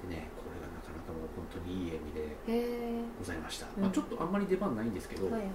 [0.10, 3.84] でねこれがなかなかもう本当にいい演技でございました、うん。
[3.84, 5.42] まあ、ちょっとあんまり出番ないんですけど、えはい。
[5.42, 5.50] うん。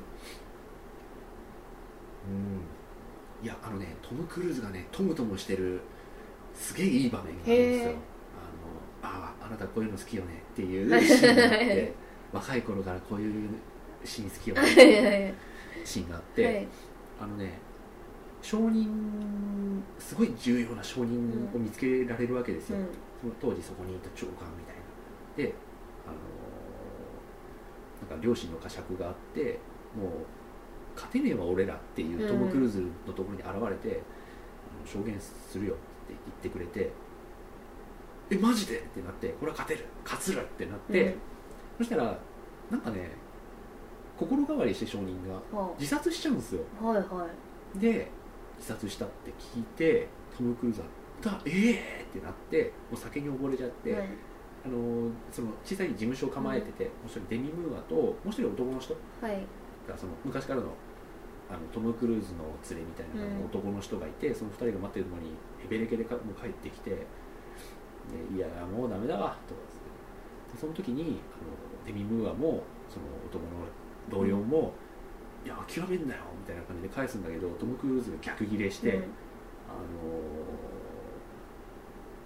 [3.43, 5.81] いやあのねトム・クルーズがねトムトムしてる
[6.55, 7.93] すげえいい場面があるんですよ。
[9.03, 11.95] あのああなたこういうの好きよねっていうシーンがあって
[12.33, 13.49] 若い頃からこういう
[14.05, 15.35] シーン好きよねってはいいうはい。
[15.85, 16.69] シーンがあって、はい。
[17.23, 17.59] あのね
[18.43, 22.87] 証人すごい重要な証人を見つけられるわけですよ、うん。
[23.21, 25.51] その当時そこにいた長官みたいな。
[25.51, 25.55] で
[26.07, 26.21] あのー
[28.11, 29.59] なんか両親の呵責があって
[29.95, 30.11] もう
[30.97, 36.91] 勝てねえわ俺らっていうトム・クルーズのところに現れて、あの証言するよって言ってくれて
[38.31, 38.79] えマジで？
[38.79, 39.87] ってなってこれは勝てる。
[40.03, 40.41] 勝つる。
[40.41, 41.15] ってなって、
[41.77, 42.19] そしたら
[42.71, 43.11] なんかね
[44.19, 46.63] 心変わりして証人がは自殺しちゃうんですよ。
[46.83, 47.29] あはいは
[47.77, 47.79] い。
[47.79, 48.11] で
[48.61, 50.87] 自殺したって聞いてトム・クルーズは
[51.23, 54.09] だええー、ってなってもう酒に溺れちゃって、はい。
[54.65, 58.95] あのーその小さい事務所を構えてて、もう一人デミ・ムーアともう一人男の人？
[59.21, 59.41] はい。
[59.89, 60.69] がその昔からの
[61.49, 63.45] あのトム・クルーズの連れみたいなうん。
[63.47, 66.97] 男の人がいて、その二人が待ってるのにヘベレケでかもう帰ってきてで
[68.37, 69.61] いやもうダメだわとか
[70.61, 73.67] その時にあのデミ・ムーアもその男の
[74.11, 74.73] 同僚も、
[75.45, 78.95] いや諦めんなよみたいな感じで返すんだけどトム・クルーズが逆ギレして、うん。
[78.97, 79.05] あの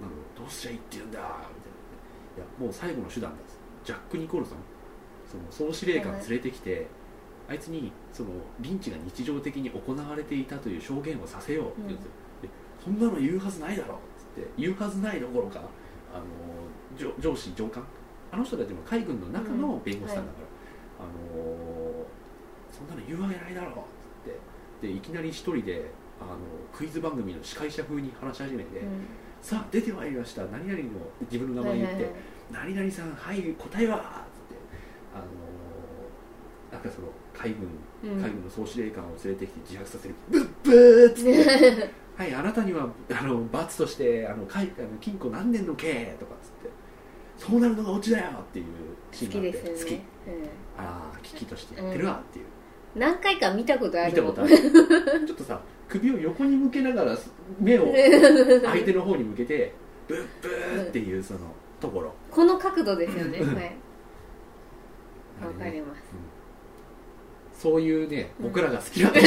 [0.00, 1.44] なんだろうどうしちゃいいって言うんだみたいな。
[2.37, 3.38] いやもう最後の手段だ
[3.85, 4.59] ジャック・ニコルソン。
[5.31, 6.87] その総司令官連れてきて、
[7.48, 12.11] あいつにそのリンチが日常的に行われていたという証言をさせようって言うんですよ、
[12.42, 12.48] で
[12.85, 15.61] そんなの言うはずないだろっつって言うはずないどころか
[16.12, 16.24] あの
[16.96, 17.83] 上上司上官。
[18.31, 20.40] あの人たちも海軍の中の弁護士さんだか
[20.98, 21.74] ら、あの
[22.75, 24.89] そんなの言うわけないだろっつって。
[24.89, 26.39] でいきなり一人であの
[26.73, 29.07] クイズ番組の司会者風に話し始めて、うん。
[29.41, 30.43] さあ出てまいりました。
[30.47, 30.89] 何々の
[31.31, 32.13] 自分の名前言って、はいはい
[32.53, 34.61] 何々さんはい答えはっつって
[35.15, 38.21] あのーなんかその海軍うん。
[38.21, 40.15] 海軍の総司令官を連れてきて自白させる。
[40.29, 41.91] ブッブーっつって。
[42.17, 46.17] はいあなたにはあの罰としてあの海あの金庫何年の刑？
[46.21, 46.85] とかっつって。
[47.37, 48.67] そうなるのがオチだよっていう
[49.11, 49.59] シー好ンがあって。
[49.59, 50.05] 好ききですよね、
[50.79, 52.53] ああ危機としてやってるわっていう、うん、
[52.95, 54.13] 何回か見たことある。
[54.13, 54.57] 見たことある。
[55.27, 57.17] ちょっとさ首を横に向けながら
[57.61, 57.93] 目を
[58.65, 59.73] 相手の方に向けて
[60.09, 61.41] ブッブーっていうその
[61.81, 62.15] ところ。
[62.31, 63.55] この角度ですよねうん。
[63.55, 63.77] はい
[65.43, 65.59] あれね。
[65.59, 66.03] わかります。
[67.61, 68.47] そういうねうん。
[68.47, 69.27] 僕らが好きなとこ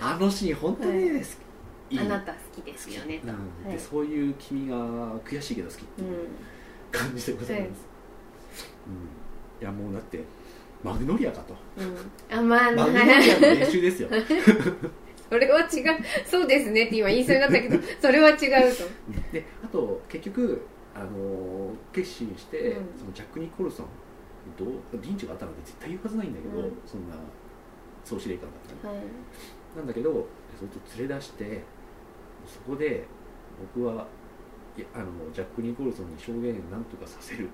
[0.00, 1.98] あのシーン本当にね、はい。
[1.98, 3.30] あなた好きですよねうん。
[3.30, 3.36] は
[3.70, 3.72] い。
[3.72, 4.76] でそういう君が
[5.20, 6.16] 悔しいけど好きっていううん。
[6.96, 7.86] 感じでございます、
[8.86, 10.24] うん、いやもうだって
[10.86, 11.54] マグノリアかと。
[11.78, 12.38] うん。
[12.38, 14.08] あまあマグノリはいアの練習ですよ。
[15.28, 15.66] それは違う。
[16.24, 16.84] そうですね。
[16.84, 18.46] って今言いそうになったけど それは違うと。
[19.32, 20.62] であと結局
[20.94, 22.74] あのー決心して、うん。
[22.98, 23.86] そのジャック・ニコルソン
[24.56, 24.68] どう
[25.02, 26.72] リンチがあったなんて絶対言うはずないんだけど、うん。
[26.86, 27.16] そんな
[28.04, 29.06] 総司令官だったらねはい。
[29.78, 31.62] なんだけどそれと連れ出して
[32.46, 33.04] そこで
[33.74, 34.06] 僕は
[34.76, 37.48] いやあのジャック・ニコルソンに証言なんとかさせる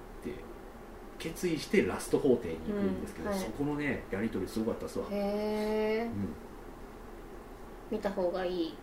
[1.22, 3.44] 決意してラスト法廷に行くんですけど、うんはい。
[3.44, 6.10] そこのねやり取りすごかったっすわ、へえうん、
[7.96, 8.74] 見た方がいい。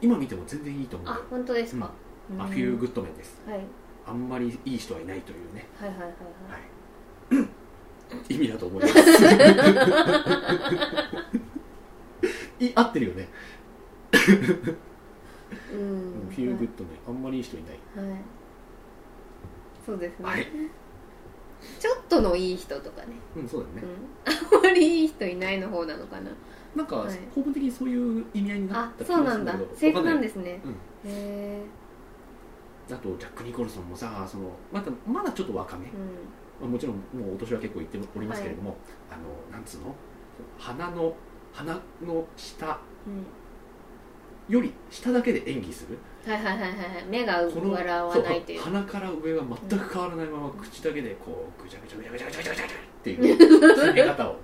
[0.00, 1.90] 今見ても全然いいと思うあ本当ですか、
[2.30, 2.40] うん。
[2.40, 3.42] アフィール・グッドメンです。
[3.46, 3.60] はい。
[4.06, 6.14] あんまりいい人はいないというね、はいはいはいは
[7.36, 7.44] はい。
[8.30, 8.94] い、意味だと思います。
[12.64, 13.28] い合ってるよね、
[15.72, 16.28] ううん。
[16.28, 17.72] んフィール・グッドメンあんまりいい人いない。
[18.08, 18.18] はい。
[19.84, 20.46] そうですね、はい
[21.78, 23.92] ちょっとのいい人とかね、うんそうだよね、
[24.26, 26.30] うん、あんまりいい人いないの方なのかな。
[26.74, 27.14] なんかはい。
[27.36, 29.52] 根本的にそういう意味合いになあった気そうなんだ。
[29.52, 30.60] けどセーフなんすですね。
[30.64, 30.70] うん。
[30.70, 30.74] へ
[31.04, 31.62] え
[32.90, 35.88] あとジャック・ニコルソンもさそのまだまだちょっと若め、う
[36.60, 38.76] まあもちろんもうお年は結構いっておりますけれども、
[39.10, 39.94] あのなんつうの？
[40.58, 41.14] 鼻の
[41.52, 41.72] 鼻
[42.04, 43.24] の下んうん
[44.48, 45.98] より下だけで演技する。
[46.26, 46.70] はいはいはいはい
[47.08, 48.60] 目が笑わないという。
[48.60, 52.68] 鼻から上は全く変わらないまま口だけでこうぐちゃぐちゃぐちゃぐちゃぐちゃぐちゃぐちゃっ
[53.02, 53.38] ていう
[53.76, 54.36] 攻め方を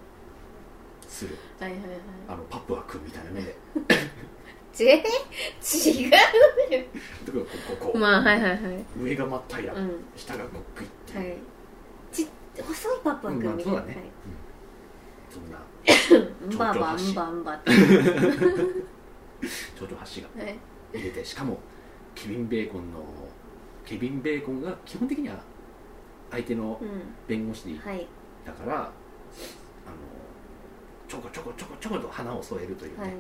[1.09, 1.89] するはいはいはい
[2.29, 3.57] あのパプア君みたいな目で
[4.73, 6.11] ち違う
[7.27, 8.61] とかこうこうこう、まあはいはいはい
[8.99, 11.37] 上が真っ平ら、うん下がこうグイッてはい
[12.13, 12.29] ち
[12.63, 13.97] 細いパパ君みたいな、うんまあそうだね
[15.31, 15.65] そんなは
[16.51, 17.71] いんばばんばんばって
[19.77, 19.97] 頂上橋
[20.39, 20.59] がはい。
[20.93, 21.59] 入れてしかも
[22.15, 23.01] ケビン・ベーコンの
[23.85, 25.41] ケビン・ベーコンが基本的には
[26.31, 26.85] 相手のう
[27.29, 28.07] 弁護士んはい。
[28.45, 28.91] だから、あの
[31.09, 33.15] ちょこちょこちょこちょこと花を添えるというね、はい。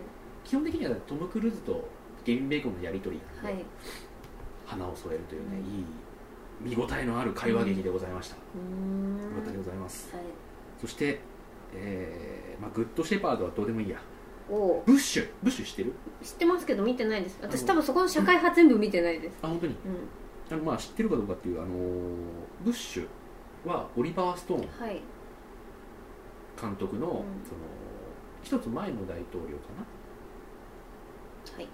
[0.44, 1.88] 基本的にはトム・クルーズと
[2.24, 3.64] ケビン・ベーコンのやり取りなんで、はい。
[4.66, 5.64] 花を添えるというね、うん。
[5.64, 9.22] いい見応えのある会話劇でございました、うーん。
[9.22, 10.14] よかったでございます。
[10.14, 10.24] はい。
[10.80, 11.20] そして、
[11.74, 13.98] えーまあ、グッド・シェパードはどうでもいいや
[14.50, 15.28] おおブッシュ？
[15.42, 15.94] ブッシュ知ってる？
[16.22, 17.38] 知ってますけど見てないです。
[17.40, 19.38] 私多分そこの社会派全部見てないです。
[19.42, 19.72] あ本当に？
[19.72, 20.54] うん。
[20.54, 21.76] あのまあ知ってるかどうかっていうあのー
[22.64, 23.06] ブッシュ
[23.68, 24.60] はオリバー・ストーン。
[24.60, 25.00] はい。
[26.60, 27.08] 監督の、ん。
[27.08, 27.22] その
[28.42, 31.56] 一つ前の大統領かな？
[31.56, 31.68] はい。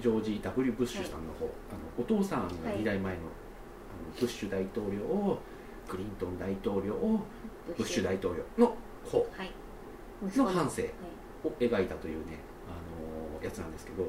[0.00, 1.50] ジョージ・ W・ ブッシュさんの方、あの
[1.98, 2.78] お父さんがはい。
[2.78, 3.28] 2代前の,、あの
[4.18, 5.38] ブッシュ大統領を
[5.86, 7.20] クリントン大統領を
[7.76, 8.04] ブッシュ。
[8.04, 9.26] 大統領の方の。
[10.46, 10.92] 半生はい
[11.44, 14.08] を描いたというね、あのやつなんですけど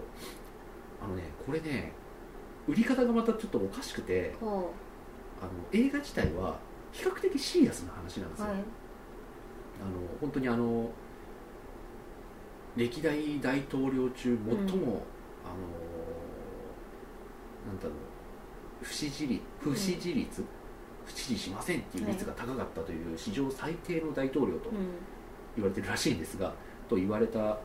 [1.02, 1.91] あのねこれね
[2.67, 4.72] 売り方がまたちょっとおかしくてほ
[5.41, 6.58] あの映画自体は
[6.91, 8.58] 比較的シリアスな話なんですよ、うはい。
[8.58, 8.63] あの
[10.22, 10.89] 本当にあの
[12.76, 14.62] 歴代大統領中最も、うん。
[14.63, 14.78] あの
[17.67, 17.93] なんだろう
[18.82, 20.43] 不支持率不支持率、
[21.06, 24.78] 不支持しませんっていう率が高かったという史上最低の大統領とうん。
[25.56, 26.54] 言われてるらしいんですが、
[26.89, 27.58] と言われた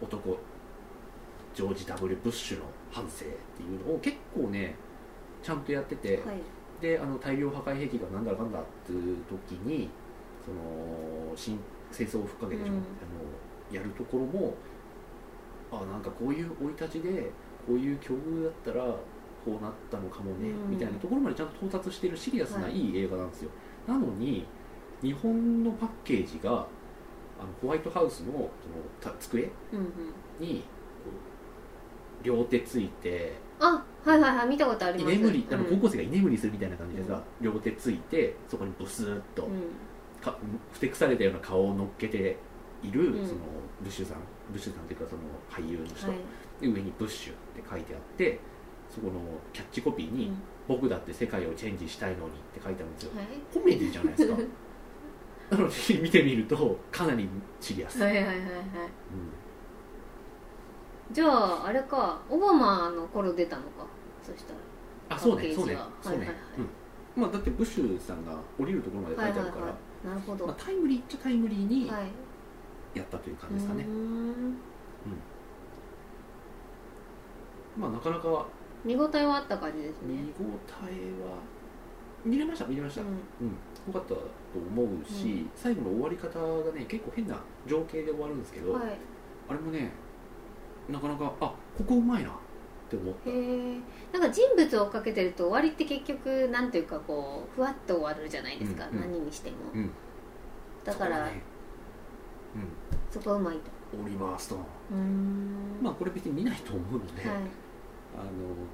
[0.00, 0.38] 男
[1.54, 4.74] ジョージ・ W・ ブッシュの半生っていうのを結構ね
[5.42, 6.40] ちゃんとやってて、はい。
[6.80, 9.88] であの大量破壊兵器がなんだかんだっていう時に
[10.44, 11.58] その新
[11.90, 12.82] 戦争をふっかけてしまう、うん。
[12.82, 14.54] あのやるところも
[15.70, 17.30] あなんかこういう生い立ちで
[17.66, 20.70] こういう境遇だったらこうなったのかもね、うん。
[20.70, 22.80] みたいなところまでちゃんと到達してるシリアスなはい。
[22.80, 23.50] いい映画なんですよ、
[23.86, 24.46] なのに
[25.02, 26.66] 日本のパッケージが
[27.42, 28.48] あのホワイトハウスのその
[29.00, 30.46] た机うんうん。
[30.46, 30.60] に
[31.04, 31.10] こ
[32.22, 35.16] う両手ついてあはいはいはい見たことあり居ます。
[35.16, 39.50] 眠りあのうん高校生が居眠りするみたいな感じでさ、両手ついてそこにブスッと、うん。
[40.22, 40.36] か
[40.72, 42.36] ふてくされたような顔を乗っけて
[42.82, 43.26] いる、うん。
[43.26, 43.40] その
[43.80, 44.18] ブッシュさん。
[44.52, 46.16] ブッシュさんというかその俳優の人、はい。
[46.60, 48.38] で上に「ブッシュ」って書いてあって
[48.88, 49.14] そこの
[49.52, 50.36] キャッチコピーにうん
[50.68, 53.12] 「僕だって世界をチェンジしたいのに」って書いてあるんですよ。
[53.16, 53.26] はい。
[53.52, 54.36] コメディじゃないですか
[55.52, 57.28] なのに見てみるとかなり
[57.60, 58.40] シリアス、はいはいはいはい。
[58.40, 58.48] うん。
[61.12, 63.86] じゃああれかオバマの頃出たのか？
[64.22, 64.58] そしたら。
[65.16, 65.88] あそうねそうねは。
[66.00, 66.44] そうね、はいはいはい。
[67.16, 67.22] うん。
[67.22, 70.08] まあだってブッシュさんが降りるところまで書いてあるから、はいはいはい。
[70.08, 72.98] なるほど、まあ、タイムリーっちゃタイムリーにはい。
[72.98, 73.84] やったという感じですかね。
[73.84, 74.56] うー、ん。
[77.78, 78.46] まあなかなか
[78.84, 80.24] 見応えはあった感じです見応ね
[80.88, 81.36] えは
[82.24, 83.54] 見れました見れました、ううん、よ
[83.92, 84.20] かったと
[84.54, 85.50] 思うし、うん。
[85.54, 88.98] 最後の終わり方がね結構変な情景で終わるんですけど、んはい。
[89.48, 89.90] あれもね
[90.88, 92.32] なかなかあここうまいなっ
[92.88, 93.30] て思った。
[93.30, 93.78] へえ
[94.12, 99.90] なんか人物を追っかけてると終わりって結局なんていうかこうふわっと終わるじゃないですか、うんうん何にしても、うん。
[100.84, 101.42] だからそこはね
[103.10, 103.62] そこはうまいと。
[103.94, 104.60] うん、オリバー・ストーン。
[104.60, 105.82] うーん。
[105.82, 107.36] まあこれ別に見ないと思うので、はい。
[107.36, 107.42] あの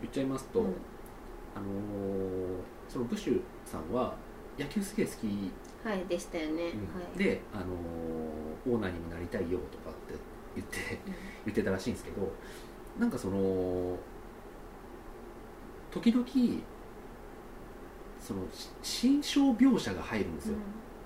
[0.02, 0.74] 言っちゃいますと、うん
[1.58, 1.66] あの
[2.88, 4.14] そのブッシュさんは
[4.58, 5.26] 野球すげえ好き
[5.84, 6.60] はいでしたよね、うん。
[6.60, 6.68] は
[7.14, 7.18] い。
[7.18, 7.68] で、あのー
[8.66, 10.14] オーナーにもなりたいよとかって
[10.54, 11.14] 言ってうん。
[11.46, 12.32] 言ってたらしいんですけど
[12.98, 13.96] なんかその
[15.90, 16.26] 時々
[18.20, 20.56] そのし心象描写が入るんですよ、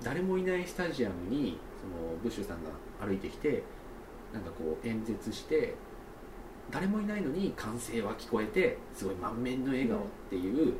[0.02, 2.70] 誰もいないスタジアムにそのブッシュさんが
[3.06, 3.62] 歩いてきて
[4.32, 5.74] なんかこう演説して
[6.72, 10.74] 誰もいないのに歓声は聞こえてすごい満面の笑顔っていう、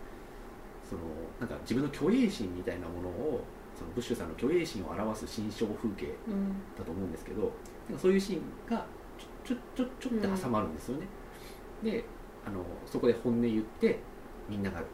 [0.88, 1.02] その
[1.38, 3.44] なんか自分の虚栄心みたいなものを
[3.78, 8.85] そのブッシュさんの虚栄心を表す心象風景うんうんだと思うんですけどなんかそういうシーンが
[9.44, 11.07] ちょちょちょちょって挟まるんですよね、
[11.83, 12.05] で
[12.46, 13.98] あのそこで本音言って
[14.48, 14.85] みんながわ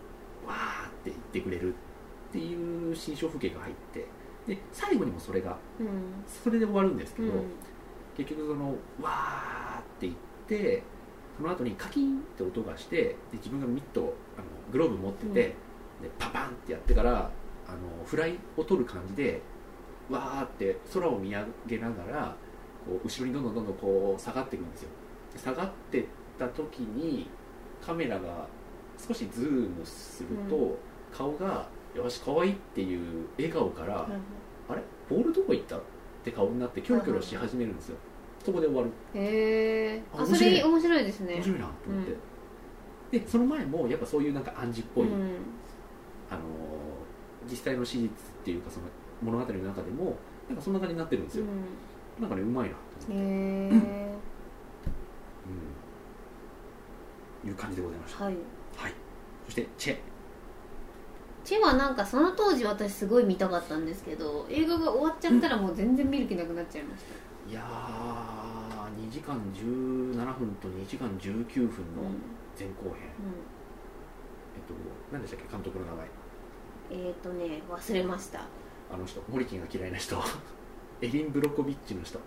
[0.85, 4.07] ーって言ってくれるっていう心象風景が入って
[4.47, 5.89] で最後にもそれがうん。
[6.27, 7.45] それで終わるんですけど、うん。
[8.17, 10.28] 結局そのわーって言って
[11.37, 15.35] その後にカキンって音がしてで自分がミットあのグローブ持ってて、うん。
[15.35, 15.53] で
[16.19, 17.31] パパンってやってから
[17.67, 19.41] あのフライを取る感じで
[20.09, 22.37] わーって空を見上げながら
[22.87, 24.89] こう後ろにどんどんどんどんこう下がっていくんですよ。
[25.33, 26.05] で下がってっ
[26.39, 27.29] た時に
[27.85, 28.47] カメラが
[28.97, 30.79] 少しズームすると、う
[31.13, 34.13] 顔が「よし可愛いっていう笑顔から、はい
[34.71, 34.83] あれ？
[35.09, 35.77] ボールどこ行った？
[35.77, 35.81] っ
[36.25, 37.97] て顔になってキョロキョロし始めるんですよ、
[38.45, 38.91] そこで終わる。
[39.15, 41.35] へえあそれ面白いですね。
[41.35, 45.13] 面白いなと思って、でその前もやっぱそういうなんか暗示っぽい、うん。
[46.31, 46.43] あのー
[47.51, 48.11] 実際の史実っ
[48.45, 48.87] ていうかその
[49.23, 50.17] 物語の中でも
[50.49, 51.45] なんかそんな感じになってるんですよ、
[52.21, 54.15] なんかねうまいなと思って、うんへえ
[57.45, 58.25] うん、いう感じでございました。
[58.25, 58.35] はい。
[58.77, 58.95] はい。
[59.47, 59.97] そしてチェ。
[61.45, 67.15] チェはなんかその当時私すごい見たかったんですけど映画が終わっちゃったらもう全然見る気なくなっちゃいました
[67.49, 72.21] いやー2時間17分と2時間19分のうん。
[72.59, 73.09] 前後編、
[74.55, 74.75] えっと
[75.13, 75.51] 何でしたっけ？
[75.51, 76.07] 監督の名前。
[76.07, 76.11] うん
[76.91, 78.41] えっ、ー、とね忘れました。
[78.93, 79.23] あの人。
[79.29, 80.17] モリキンが嫌いな人。
[81.01, 82.19] エリン・ブロコビッチの人。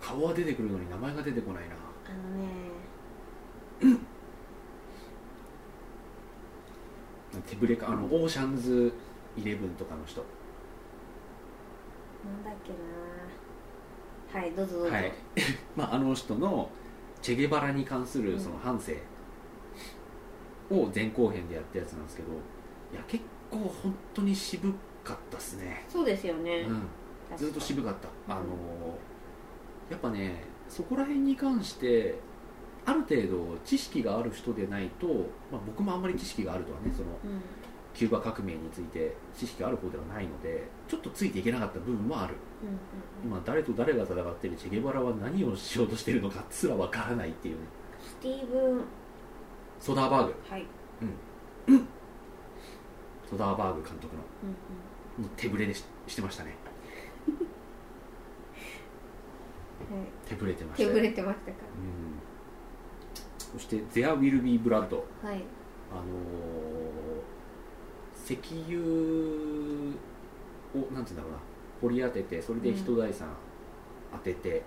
[0.00, 1.74] 顔は出てくるのに名前が出てこないな。
[1.74, 3.98] あのね。
[7.46, 8.92] 手ぶれかあのオーシャンズ
[9.36, 10.24] イレブンとかの人。
[12.24, 14.40] なんだっけな。
[14.40, 15.12] はいどうぞどうぞ、はい。
[15.76, 16.70] まああの人の
[17.22, 18.92] チェゲバラに関するその反省
[20.70, 22.32] を前後編でやったやつなんですけど
[22.92, 26.66] いや結構本当に渋かったっすね、そうですよね、
[27.30, 28.48] うん、ずっと渋かった、うんあの
[29.90, 32.18] やっぱねそこら辺に関して
[32.86, 35.06] ある程度知識がある人でないと、
[35.52, 37.42] まあ、僕もあんまり知識があるとはねそのうん
[37.94, 42.34] キューバ革命について知識がある方ではないのでちょっとついていけなかった部分もある。
[42.62, 42.78] うんうん
[43.24, 47.60] 今誰と誰が戦ってるチェゲバラは何をしようとしてるのかすらわからないっていうね。
[48.00, 48.84] スティーブン。
[49.80, 50.34] ソダーバーグ。
[50.50, 50.66] はい。
[53.30, 54.22] ソダーバーグ監督の。
[54.42, 56.56] うんもう手ぶれでししてましたね。
[57.28, 57.34] うん
[59.96, 60.06] はい。
[60.28, 60.88] 手ぶれてましたよ。
[60.90, 61.58] 手ぶれてましたか。
[61.78, 62.18] うん。
[63.38, 64.70] そして「There Will Be Blood」
[65.22, 65.44] らはい。
[65.92, 67.13] あのー
[68.24, 68.80] 石油
[70.74, 71.38] をなんていうんだろうな
[71.82, 73.28] 掘り当ててそれで人財産
[74.12, 74.62] 当てて、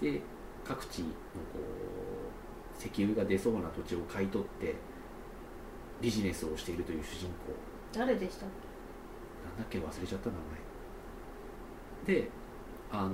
[0.00, 0.20] で
[0.64, 1.12] 各地のこ
[1.58, 4.74] う石油が出そうな土地を買い取って
[6.00, 7.52] ビジネスをしているという主人公。
[7.92, 8.48] 誰でしたっ
[9.44, 9.78] なんだっけ？
[9.78, 10.36] 忘れちゃった名
[12.06, 12.20] 前。
[12.20, 12.30] で
[12.92, 13.12] あのー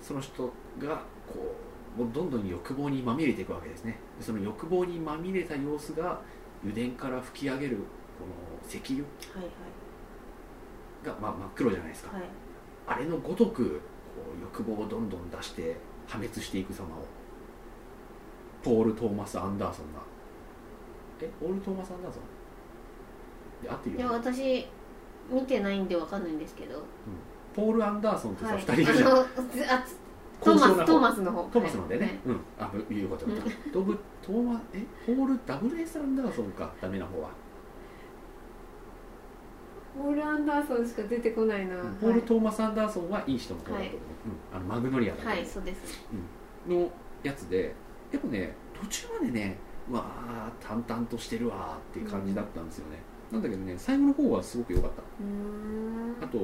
[0.00, 1.54] その人がこ
[1.96, 4.00] うもうどんどん欲望にまみれていくわけですね。
[4.18, 6.20] でその欲望にまみれた様子が
[6.64, 7.76] 油田から吹き上げる
[8.18, 9.48] この石油けはい。
[11.04, 12.20] が、まあ、真っ黒じゃないですか、はい。
[12.20, 12.30] はい
[12.84, 13.80] あれのごとく
[14.14, 15.76] こう欲望をどんどん出して
[16.08, 17.06] 破滅していく様を。
[18.62, 20.00] ポール・トーマス・アンダーソンが。
[21.20, 22.22] えポール・トーマス・アンダーソン？
[23.62, 24.00] で合ってるい？
[24.00, 24.66] やよ、ね、私
[25.30, 26.82] 見てないんでわかんないんですけど。
[27.54, 28.62] ポール・アンダーソンってさ、はい。
[28.62, 29.10] 2人いるじゃん。
[29.10, 29.24] あのあ
[30.44, 31.44] トーマストーマスの方。
[31.44, 32.16] トーマスなんだよね、はい。
[32.26, 32.40] うん。
[32.58, 34.82] あぶよかったよかったトブトーマえ？
[35.06, 36.72] ポール WS アンダーソンか。
[36.80, 37.30] ダメな方は、
[39.96, 43.90] ポール・アンダーソンしか出てこないな、ポール・トーマス・アンダーソンはいい人の方だと思う、はい。
[43.92, 43.96] うん、
[44.56, 46.04] あのマグノリアだはい、そうです。
[46.66, 46.90] の
[47.22, 47.74] やつで。
[48.10, 49.56] でもね途中までね
[49.90, 52.98] うわあ淡々としてるわーっていう感じだったんですよね、
[53.30, 55.02] なんだけどね最後の方はすごく良かった。
[56.24, 56.38] あと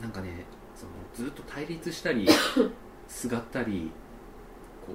[0.00, 0.44] なんかね
[0.78, 2.26] そのずっと対立したり
[3.08, 3.90] すがったり
[4.86, 4.92] こ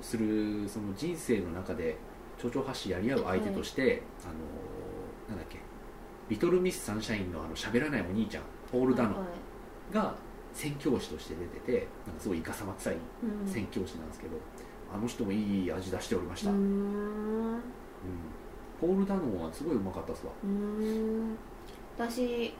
[0.00, 1.96] うするその人生の中で
[2.38, 4.34] 蝶々発しやり合う相手として、あの
[5.28, 5.58] なんだっけ
[6.28, 10.14] リトルミス・サンシャインのあの喋らないお兄ちゃんポール・ダノはいが
[10.52, 13.48] 宣教師として出ててなんかすごいイカサマ臭いうん。
[13.48, 14.36] 宣教師なんですけど、
[14.94, 17.56] あの人もいい味出しておりました、うん。
[17.56, 17.60] ん。
[18.80, 20.32] ポール・ダノンはすごいうまかったっすわ、
[21.96, 22.54] 私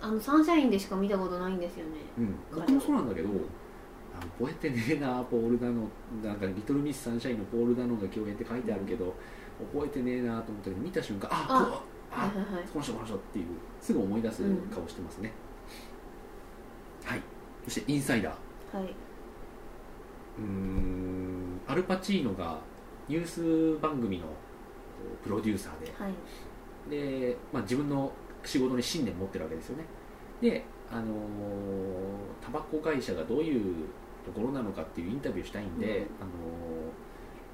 [0.00, 1.92] あのサンシャインでしか見たことないんですよね。
[2.18, 9.14] うん、僕もそうなんだけどあの覚えてねえなポール・ダノンなんかリトル・ミス・サンシャインのポール・ダノンが共演って書いてあるけど、
[9.72, 12.64] 覚えてねえなと思ったけど見た瞬間ああこうあはいはいはい。
[12.72, 13.46] この人この人っていう
[13.80, 15.32] すぐ思い出す顔してますね、
[17.04, 17.22] はい。
[17.64, 18.78] そしてインサイダー。
[18.78, 18.86] はい、
[20.38, 22.58] うーんアルパチーノが
[23.08, 24.30] ニュース番組のこ
[25.20, 26.12] うプロデューサーではい。
[26.90, 28.12] で、まあ、自分の
[28.46, 29.84] 仕事に信念持ってるわけですよね。
[30.40, 31.06] で、あのー
[32.40, 33.88] タバコ会社がどういう
[34.24, 35.94] ところなのかっていうインタビューしたいんで、うん。
[35.94, 36.06] あの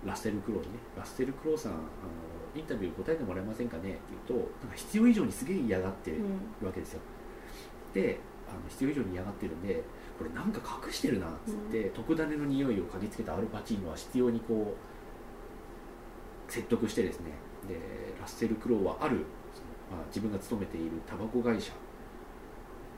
[0.05, 6.19] ーラッセル・クローにねラッセル・クローさん、あのーインタビュー答えてもらえませんかねって言うとなんか必要以上にすげえ嫌がってる
[6.61, 7.01] うんわけですよ。
[7.95, 8.19] で
[8.51, 9.83] あの必要以上に嫌がってるんで
[10.19, 14.77] これなんか隠してるなっつって、特ダネの匂いを嗅ぎつけたアルパチーノは必要にこ
[16.49, 17.33] う説得してですね。
[17.67, 17.77] で
[18.21, 19.25] ラッセル・クロウはある、
[19.93, 21.73] まあ、自分が勤めているタバコ会社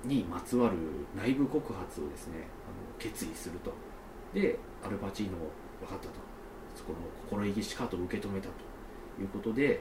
[0.04, 0.76] にまつわる
[1.16, 3.72] 内部告発をですねあの決意すると。
[4.32, 5.38] でアルパチーノ
[5.80, 6.14] 分かったと。
[6.74, 8.54] そこの心意気しかと受け止めたと。
[9.20, 9.80] いうことで、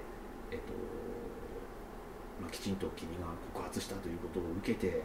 [0.52, 0.74] えっと
[2.40, 5.02] まあ、きちんと君が告発したということを受けて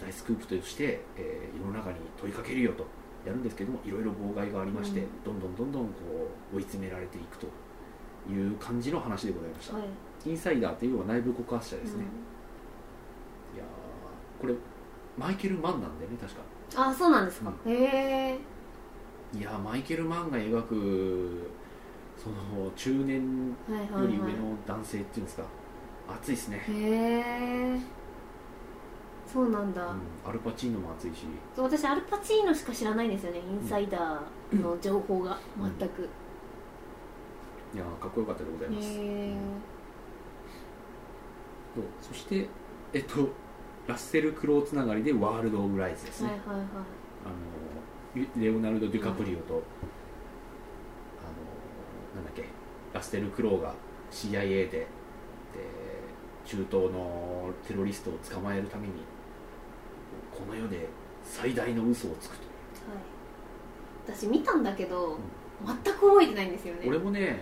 [0.00, 2.86] あの大スクープとして、えー世の中に問いかけるよと。
[3.26, 5.24] やるんですけどもいろいろ妨害がありまして、うん。
[5.24, 7.48] どんどんどんどんこう追い詰められていくと
[8.28, 10.30] いう感じの話でございました、はい。
[10.30, 12.04] インサイダーというのは内部告発者ですね、
[13.54, 14.54] いやーこれ
[15.16, 16.40] マイケル・マンなんだよね確か。
[16.40, 16.48] うん
[16.90, 18.38] あそうなんですか、へえ
[19.38, 21.50] いやーマイケル・マンが描く
[22.16, 25.44] その中年はいはいはいより上の男性っていうんですか。
[26.08, 27.80] 熱いですね、へえ
[29.30, 30.00] そうなんだ、うん。
[30.26, 31.26] アルパチーノも熱いし。
[31.54, 35.38] そう私アルパチーノしか知らないんですよねインサイダーの情報が
[35.78, 36.08] 全く、
[37.74, 38.88] いやーかっこよかったでございへます、
[41.80, 42.48] うそして
[42.92, 43.28] えっと
[43.86, 46.66] ラッセル・クロウつながりでワールド・オブ・ライズですね、はいはいはい。
[47.24, 49.62] あのレオナルド・デュカプリオと、あの
[52.16, 52.44] なんだっけ
[52.92, 53.74] ラッセル・クロウが
[54.10, 54.86] CIA でで
[56.44, 58.94] 中東のテロリストを捕まえるために
[60.30, 60.88] この世で
[61.24, 62.42] 最大の嘘をつくと
[62.90, 64.14] はい。
[64.14, 65.18] 私見たんだけど、
[65.64, 66.84] 全く覚えてないんですよね。
[66.86, 67.40] 俺もね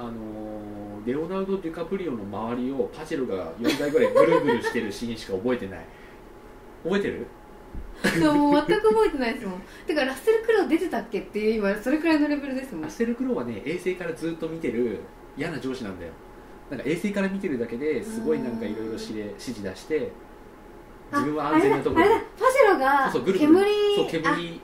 [0.00, 5.80] あのレオナルド・デュカプリオの周りをパジェロが4台ぐらいぐるぐるしてるシーンしか覚えてない。
[6.82, 7.26] 覚えてる？
[8.02, 9.62] そうもう全く覚えてないですもん。
[9.86, 12.82] てかラッセル・クロウ出てたっけっていう今それくらいのレベルですもん。
[12.82, 15.00] ラッセル・クロウはね衛星からずっと見てる
[15.36, 16.12] 嫌な上司なんだよ。
[16.70, 20.12] なんか衛星から見てるだけですごいなんかいろいろ指示出して
[21.12, 22.06] 自分は安全なところ。
[22.06, 24.60] にああれだパジェロが煙そうあ煙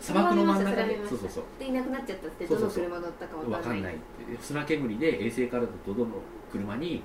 [0.00, 1.00] 砂漠の真ん中で。
[1.08, 1.44] そうそうそう。
[1.58, 3.60] でいなくなっちゃったってどの車乗ったかわかんない。
[3.60, 3.94] 分かんない
[4.40, 6.06] 砂煙で衛星からどの
[6.50, 7.02] 車に、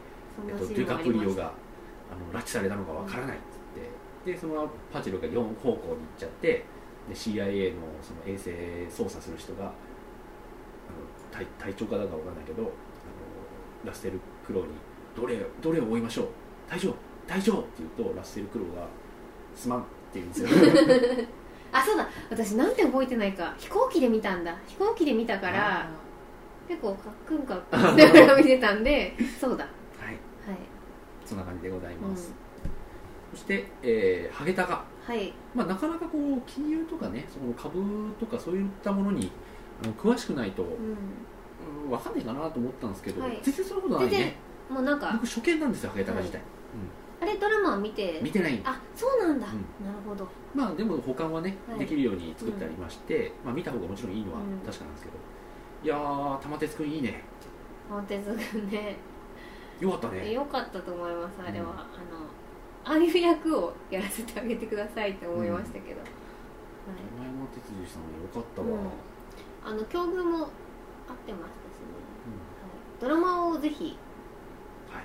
[0.48, 1.54] えっと、デュカプリオが
[2.12, 4.32] あの拉致されたのかわからないっつって。
[4.32, 6.66] でそのままパジェロが4方向に行っちゃって
[7.08, 8.50] で CIA のその衛星
[8.89, 9.72] 操作する人があの
[11.32, 12.72] 隊隊長かだかわかんないけどあの
[13.86, 14.70] ラッセル・クロウに
[15.16, 16.28] どれどれを追いましょう？
[16.68, 16.96] 隊長
[17.28, 18.88] 隊長って言うとラッセル・クロウが
[19.56, 21.28] すまんってって言うんですよ
[21.78, 22.07] あそうだ。
[22.30, 23.53] 私なんて覚えてないか。
[23.57, 24.55] 飛行機で見たんだ。
[24.65, 25.89] 飛行機で見たから
[26.69, 29.65] 結構カックンカックンしながら見てたんでそうだ。
[29.65, 29.69] は
[30.05, 30.05] い。
[30.05, 30.15] はい。
[31.26, 32.34] そんな感じでございます、
[33.32, 34.86] そして、えーハゲタカ。
[35.05, 35.34] はい。
[35.53, 37.84] まあ、なかなかこう金融とかねその株
[38.19, 39.32] とかそういったものに
[39.84, 40.67] あの詳しくないと、う
[41.86, 43.39] うん、分かんないかなと思ったんですけど、はい。
[43.43, 44.38] 全然そんなことないね。
[44.69, 46.41] んもうなんか僕初見なんですよハゲタカ自体、
[47.22, 48.20] あれドラマを見て？
[48.22, 48.61] 見てない。
[48.66, 49.86] あそうなんだ、うん。
[49.86, 50.28] なるほど。
[50.53, 51.80] まあでも保管はね、はい。
[51.80, 54.59] できるように作ってありまして、まあ、見た方がもちろんいいのはうん。
[54.66, 55.18] 確かなんですけど、
[55.84, 57.24] いやー玉鉄くんいいね。
[57.89, 58.97] 本鉄君ね。
[59.80, 60.32] よかったね。
[60.32, 61.72] よかったと思いますあれは、うん。
[61.72, 61.86] あの
[62.84, 66.09] ああいう役をやらせてあげてくださいって思いましたけど、はい。
[67.18, 69.74] 山山哲司さんよかったわ、うん。
[69.74, 70.49] あの境遇も合っ
[71.26, 71.95] てましたしね、
[72.61, 73.97] はい、ドラマをぜひ。
[74.91, 75.03] はい。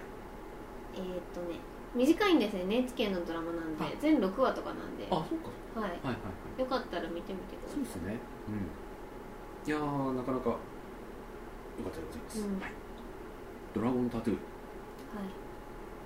[0.94, 1.58] えーっとね
[1.94, 3.84] 短いんですね NHK のドラマなんで。
[3.84, 3.90] あ。
[4.00, 5.50] 全6話とかなんで、はあそうか。
[5.80, 6.12] い、はいはいは
[6.58, 6.60] い。
[6.60, 7.74] よかったら見てみてください。
[7.74, 8.18] そうですね。
[8.48, 9.68] うん。
[9.68, 12.60] いやーなかなかよかったでございます、うん。
[12.60, 12.72] はい。
[13.74, 14.36] ドラゴンタトゥー。
[14.36, 14.42] はい。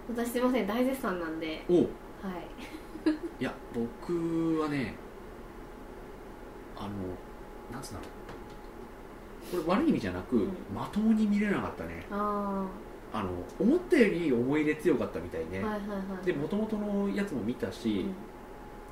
[0.09, 1.64] 私すいません大絶賛なんで。
[1.68, 1.76] おう。
[1.76, 1.89] はい。
[3.41, 4.95] いや僕はね
[6.76, 6.89] あの
[7.70, 8.07] なんつうんだろ
[9.59, 9.62] う。
[9.62, 10.49] これ悪い意味じゃなく、うん。
[10.74, 12.07] まともに見れなかったね。
[12.11, 12.84] ああ
[13.22, 16.26] の思ったより思い入れ強かったみたいね、あはいはいはい。
[16.26, 18.00] でもともとのやつも見たうし、ん。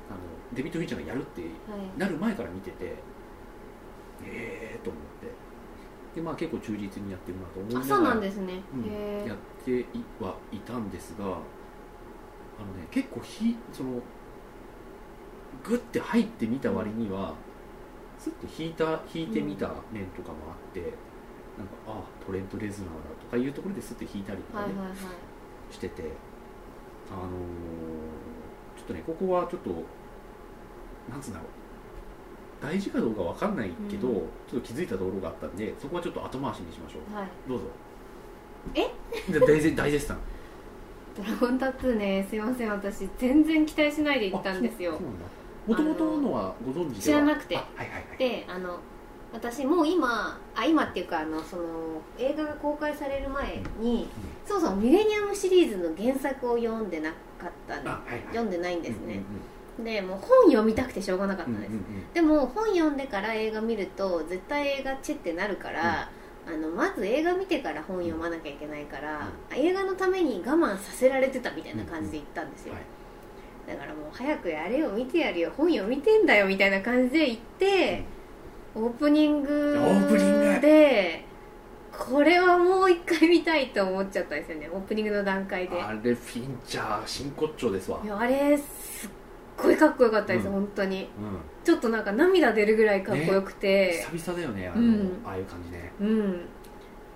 [0.09, 0.19] あの
[0.53, 1.99] デビッド・フィンチャーがやるってはい。
[1.99, 2.95] なる前から見てて
[4.25, 5.43] ええー、と思って。
[6.15, 8.53] でまあ結構忠実にやってるなと思いながらあそうなんですね、
[9.25, 9.85] やってい
[10.19, 13.99] はいたんですがあのね結構ひその
[15.63, 17.33] グッて入ってみた割には
[18.19, 20.93] スッと引いた引いてみた面とかもあって、
[21.57, 25.73] なんかあトレント・レズナーだとかいうところでスッと引いたりとかね、はいはいはい。
[25.73, 26.03] してて
[27.11, 27.29] あのー
[28.77, 29.69] ちょっとねここはちょっと
[31.09, 31.47] なんつうんだろう。
[32.61, 34.15] 大事かどうかわかんないけど、うん。
[34.49, 37.15] ちょっと気づいたところがあったんでそこはちょっと後回しにしましょう。
[37.15, 37.27] はい。
[37.47, 37.65] どうぞ。
[38.73, 38.89] え？
[39.31, 40.17] で大絶大絶賛。
[41.15, 42.71] ドラゴンタトゥーねすいません。
[42.71, 44.97] 私全然期待しないで行ったんですよ。
[45.67, 47.19] もともとのはご存知では？
[47.19, 47.57] 知らなくて。
[47.57, 48.17] あはいはいはい。
[48.17, 48.79] であの
[49.33, 51.63] 私もう今あ今っていうかあのその
[52.19, 54.07] 映画が公開される前に、
[54.45, 58.21] そもそもミレニアムシリーズの原作を読んでなかったんであはいはい。
[58.27, 59.23] 読んでないんですね、うん
[59.83, 62.13] でもう本読みたくてしょうがなかったうんうんんです、うんうん。
[62.13, 66.11] でも本読んでから映画見ると絶対映画チェってなるから、
[66.47, 72.83] あのまず映画見てから本読まなきゃいけないから、映画のために我慢させられてたみたいな感じで行ったんですよ、はい。
[73.67, 78.03] だからもう早くやれよ見てやるよ本読みてんだよみたいな感じで行って、
[78.75, 81.25] オープニングで
[81.91, 84.69] これはもう一回見たいと思っちゃったんですよね。
[84.73, 85.79] オープニングの段階で。
[85.79, 88.01] あれフィンチャー真骨頂ですわ。
[88.03, 89.09] いやあれすっ
[89.55, 90.53] ごいかっこよかったです、うん。
[90.53, 91.03] 本当に。
[91.03, 91.07] うん。
[91.63, 95.21] ちょっとなんか涙出るぐらいかっこよくて、久々だよねあの、うん。
[95.23, 95.91] ああいう感じね。
[96.01, 96.45] うん。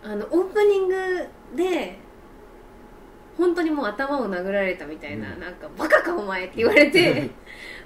[0.04, 0.96] あのオープニング
[1.56, 1.98] で
[3.36, 5.40] 本当にもう頭を殴られたみたいな、うん。
[5.40, 7.32] なんかバカかお前って言われて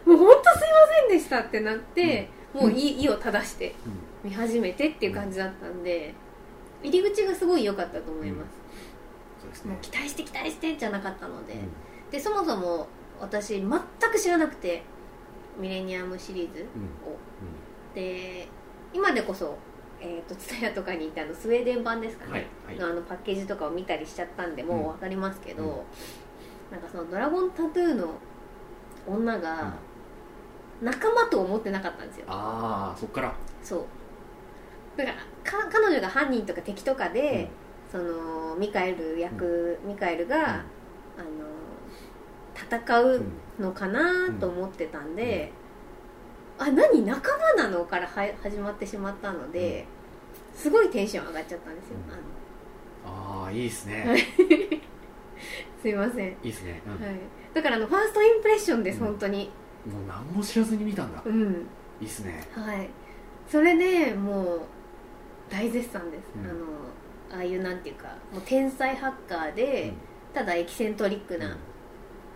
[0.05, 0.77] もう本当すいま
[1.09, 3.75] せんでしたってなって、もう意意を正して
[4.23, 4.29] うん。
[4.29, 6.13] 見始めてっていう感じだったんで
[6.83, 8.43] 入り口がすごい良かったと思いま
[9.53, 11.59] す、もう期待して期待してじゃなかったので、うん。
[12.11, 12.87] でそもそも
[13.19, 14.83] 私全く知らなくて
[15.59, 17.11] ミレニアムシリーズうん。
[17.11, 17.17] を
[17.95, 18.47] で
[18.93, 19.57] 今でこそ
[20.03, 22.75] えー、と TSUTAYA とかにいたあのスウェーデン版ですかね、はいはい。
[22.77, 25.69] のあのパッケージとかを見たりしちゃったんでもう分かりますけど、うん。
[26.71, 28.15] なんかそのドラゴンタトゥーの
[29.07, 29.75] 女が
[30.81, 32.25] 仲間と思ってなかったんですよ。
[32.27, 33.33] ああそっから。
[33.63, 33.85] そう。
[34.97, 37.49] だからか彼女が犯人とか敵とかで、
[37.91, 40.63] そのミカエル役、ミカエルが、
[41.17, 41.51] あの
[42.55, 43.21] 戦う
[43.59, 45.51] のかなと思ってたんで、
[46.57, 49.85] あ何仲間なのからは始まってしまったので、
[50.53, 52.13] すごいテンション上がっちゃったんですよ、うん。
[52.13, 53.43] あの。
[53.43, 54.15] ああいいですね。
[55.81, 57.05] すいません、いいですね、うん。
[57.05, 57.15] はい、
[57.53, 59.05] だからあのファーストインプレッションです、うん。
[59.07, 59.51] 本当に
[59.85, 61.67] もう何も知らずに見たんだ、うん。
[61.99, 62.47] いいっすね。
[62.53, 62.89] はい。
[63.47, 64.61] それでもう
[65.49, 66.49] 大絶賛です、うん。
[66.49, 66.65] あの
[67.33, 69.93] ああいうなんていうかもう天才ハッカーで、
[70.33, 71.39] ただエキセントリックうん。
[71.39, 71.57] な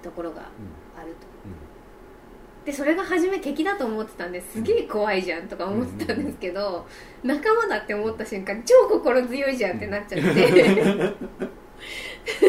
[0.02, 1.02] ところがうん。
[1.02, 2.66] あると、うん。
[2.66, 6.88] でそれが初め敵だと思ってたんですげえ怖いじゃんとか思ってたんですけど、
[7.24, 10.52] 仲間だって思った瞬間超心強いじゃんってなっちゃって、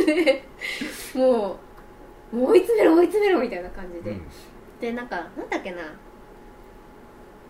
[0.07, 0.45] で
[1.15, 1.59] も
[2.33, 4.23] うもう追い詰めろ追い詰めろみたいな感じで、うん
[4.81, 5.79] でなんかなんだっけな。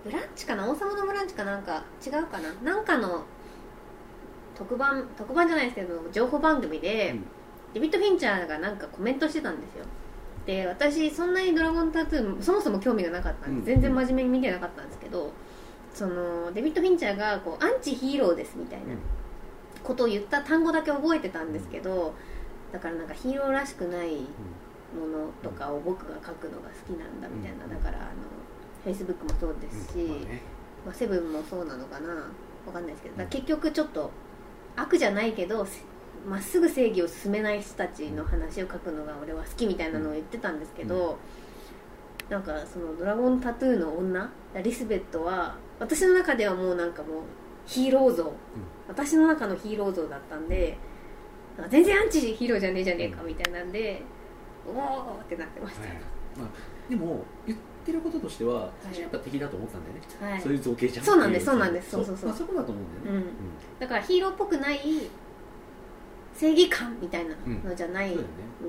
[0.05, 0.71] ブランチかな？
[0.71, 2.53] 王様のブランチかなんか違うかな？
[2.63, 3.25] なんかの
[4.55, 7.25] 特番特番じゃないですけど情報番組で、うん。
[7.75, 9.85] デビッド・フィンチャーがなんかコメントしてたんですよ。
[10.47, 15.33] で私そんなに「ドラゴンタトゥー」そもそも興味がなかったんで、うん全然真面目に見てなかったんですけど
[15.93, 18.95] そのデビッド・フィンチャーがこうアンチヒーローですみたいな
[19.83, 22.15] ことを言った単語だけ覚えてたんですけど
[22.73, 24.21] だからなんかヒーローらしくない
[24.97, 27.65] ものとかを僕が書くのが好きなんだみたいな。
[27.65, 27.71] うん。
[27.71, 28.09] だからあの
[28.83, 30.29] フェイスブックもそうですし、うん。
[30.85, 32.09] まあセブンもそうなのかな。
[32.67, 33.27] わかんないですけど。
[33.27, 34.11] 結局ちょっと
[34.77, 35.83] 悪じゃないけどせ
[36.29, 41.19] まっすぐ正義を進めない人たちの話を書くのが俺は好きみたいなのを言ってたんですけど、
[42.29, 44.29] なんかその「ドラゴンタトゥーの女」
[44.61, 47.23] リスベットは私の中ではもうなんかもう
[47.67, 48.33] ヒーロー像、
[48.89, 50.77] 私の中のヒーロー像だったんで
[51.57, 54.03] なんか全然アンチヒーローじゃねえじゃねえかみたいなんで、
[54.67, 55.89] おおってなってましはい。
[56.39, 56.49] まあ、
[56.89, 60.41] でも言ってることとしては最初やっぱ敵だと思ってたんだよね、た、はい。
[60.41, 61.91] そういう造形じゃんそうなんですそうなんです。
[61.91, 62.05] そう。
[62.05, 63.27] そうそうまあ、そこだと思うんだよね、
[63.79, 64.81] だからヒーローっぽくない
[66.35, 68.19] 正義感みたいなのじゃないん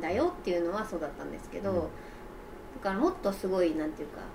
[0.02, 0.34] だよ。
[0.40, 1.82] っていうのはそうだったんですけど、うん
[2.78, 4.26] だからもっとすごいなんていうかは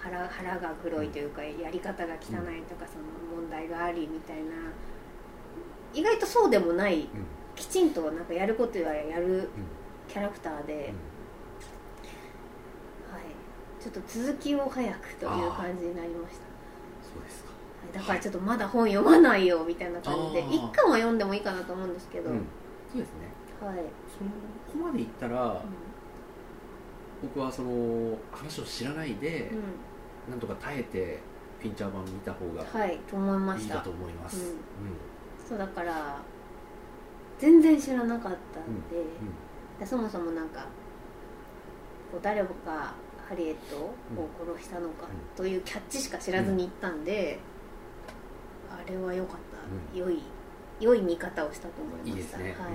[0.00, 4.42] 腹腹が黒いというか、やり方が汚いとかその問題がありみたいな
[5.94, 7.02] 意外とそうでもない。
[7.02, 7.06] うん。
[7.54, 9.48] きちんとなんかやることはやるうん
[10.08, 10.80] キャラクターで、うん。
[10.80, 10.86] は
[13.20, 13.22] い、
[13.82, 16.44] ちょっと続きを早くという感じになりました。
[17.02, 17.50] そうですか。
[17.50, 17.54] は
[17.90, 17.98] い。
[17.98, 22.46] だからちょっとまだ本読まないよみたいな感じで一巻は読んでもいいかなと思うんですけど、うん。
[22.90, 23.32] そうですね。
[23.60, 23.86] はい、そのこ
[24.72, 25.62] こまでいったら
[27.22, 30.30] 僕はその話を知らないで、うん。
[30.30, 31.20] なんとか耐えて
[31.60, 33.74] フィンチャー版見た方がはいと思いました。
[33.74, 34.48] いいかと思います、うん。
[34.48, 34.56] うん。
[35.48, 36.18] そうだから
[37.38, 39.06] 全然知らなかったんで、うん。
[39.06, 39.06] で
[39.84, 40.66] そもそもなんか
[42.22, 42.46] 誰が
[43.28, 43.94] ハリエットを
[44.56, 45.36] 殺したのかうん。
[45.36, 47.38] というキャッチしか知らずに行ったんで、
[48.70, 49.98] あれは良かった、うん。
[49.98, 50.22] 良い
[50.80, 52.10] 良い見方をしたと思いました。
[52.10, 52.52] いいですね、はい。
[52.52, 52.58] うん。
[52.58, 52.74] はい。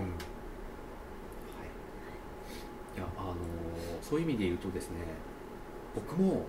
[2.97, 3.35] いやあのー
[4.01, 4.95] そういう意味で言うとですね
[5.93, 6.45] 僕も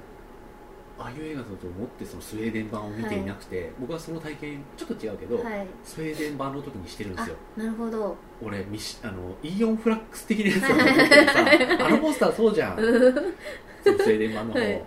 [0.99, 5.67] ああいう映画だと思ってそのスウェーデン版を見ていなくて、僕はその体験ちょっと違うけど、はい。
[5.85, 12.77] スウェーデン版の時にしてるんですあよなるほど俺ミシあのイーオンフラックス的なやつだと思っててさ あのポスターそうじゃん。
[12.77, 14.55] そのスウェーデン版の。
[14.55, 14.83] 方、はい。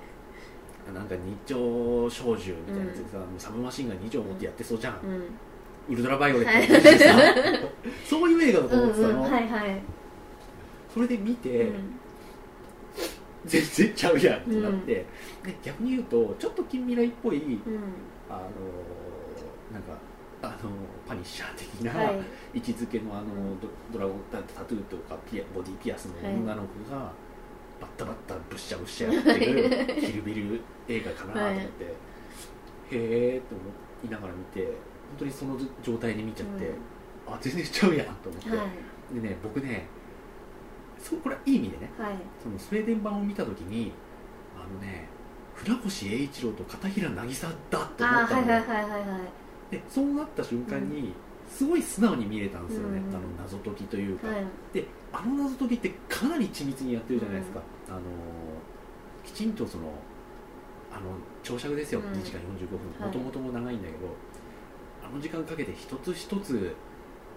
[0.94, 5.94] なんか日朝少女みたいなやつでさ、もうサブマシンが2丁持ってやってそうじゃん、うん。
[5.94, 7.68] ウルトラバイオレットみたいなさ。
[8.06, 9.82] そういう映画だとうん思ってたの、うんはいはい、
[10.94, 12.00] それで見て、うん。
[13.46, 15.06] 全然ちゃうやんってなって、で
[15.64, 17.60] 逆に言うとちょっと近未来っぽいうん。
[18.30, 18.40] あの
[19.72, 19.98] なんか
[20.44, 20.70] あの
[21.08, 22.20] パニッシャー的な、はい。
[22.54, 23.26] 位置づけのあの
[23.62, 27.14] ドドラゴンタタトゥーとかピアボディピアスの女の子が、
[27.80, 31.92] バッタバッタブッシャブッシャやってるキルビル映画かなと思って、へ
[32.92, 33.64] えと思
[34.06, 34.74] いながら見て本
[35.20, 36.72] 当にその状態で見ちゃって、
[37.26, 38.64] あ全然ちゃうやんと思って、は
[39.12, 39.16] い。
[39.22, 39.88] でね僕ね
[41.00, 42.16] そうこれはいい意味でねはい。
[42.44, 43.94] そのスウェーデン版を見た時に
[44.58, 45.08] あのね
[45.56, 49.43] 船越英一郎と片平渚だと思あったのいはいはいはいはい
[49.74, 51.14] でそうなった瞬間に、
[51.50, 54.46] すごい素直に見れたんですよね、うんあの謎解きというか、はい。
[54.74, 58.00] であの謎解きってかなり緻密にやってるじゃないですか、あの
[59.24, 59.94] きちんとその
[60.92, 62.06] あの長尺ですよ、うん。
[62.14, 62.80] 2時間45分。
[63.00, 63.08] はい。
[63.08, 64.16] もともとも長いんだけど、
[65.04, 66.76] あの時間かけて一つ一つ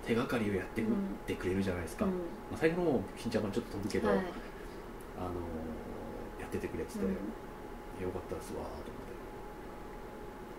[0.06, 0.84] 手がかりをやってっ
[1.26, 2.10] てくれるじゃないですか、うん。
[2.12, 2.16] ま
[2.54, 4.18] あ、最後の方金ちゃんはちょっと飛ぶけど、はい。
[4.18, 4.26] あの
[6.38, 7.12] やっててくれてて、うん。
[8.04, 8.50] よかったです。
[8.54, 8.96] わと思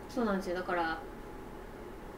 [0.10, 0.56] そうなんですよ。
[0.56, 1.00] だから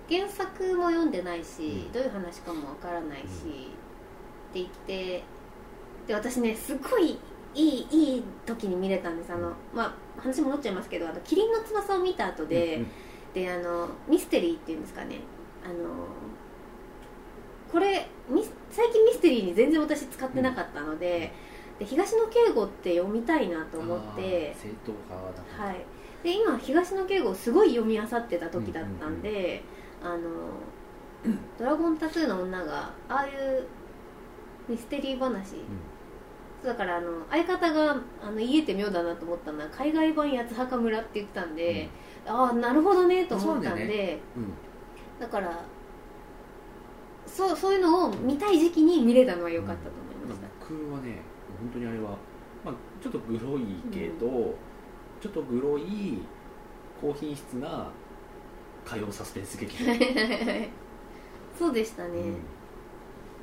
[0.10, 1.92] 原作も読んでないし、うん。
[1.92, 3.28] どういう話かもわからないし、っ
[4.54, 5.24] て言って
[6.08, 7.20] で私ねすごい
[7.54, 9.32] いいいい時に見れたんです。
[9.32, 9.84] あの、ま
[10.18, 12.88] あ話戻っちゃいますけどあのキリンの翼を見た後で、うん
[13.34, 15.18] であのミステリーっていうんですかね。
[15.64, 16.08] あの
[17.72, 21.32] これミス最近ミステリーに全然私使ってなかったので,、
[21.78, 25.86] で東野圭吾って読みたいなと思って正統派だはい、
[26.24, 29.62] で今東野圭吾をすごい読み漁ってた時だったんで、
[30.04, 30.20] あの
[31.58, 33.68] ドラゴンタトゥーの女がああいう
[34.68, 35.56] ミステリー話、
[36.64, 41.90] だからあの相方があの言えて妙だなと思ったのは海外版八つ墓村って言ってたんで、
[42.26, 44.20] ああなるほどねと思ったんで。
[44.36, 44.54] うんうん。
[45.20, 45.62] だから
[47.28, 51.22] そうそういうのを見たい時期に見れたのは良かったと思いました、僕はね
[51.60, 52.12] 本当にあれは、
[52.64, 54.56] まあ、ちょっとグロいけど、
[55.20, 56.22] ちょっとグロい
[57.02, 57.92] 高品質な
[58.90, 59.94] 火曜サスペンス劇場、
[61.58, 62.34] そうでしたね、うん。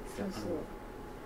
[0.08, 0.46] そうそあの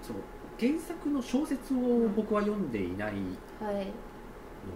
[0.02, 0.18] その
[0.58, 3.20] 原作の小説を僕は読んでいないの
[3.62, 3.86] うはい。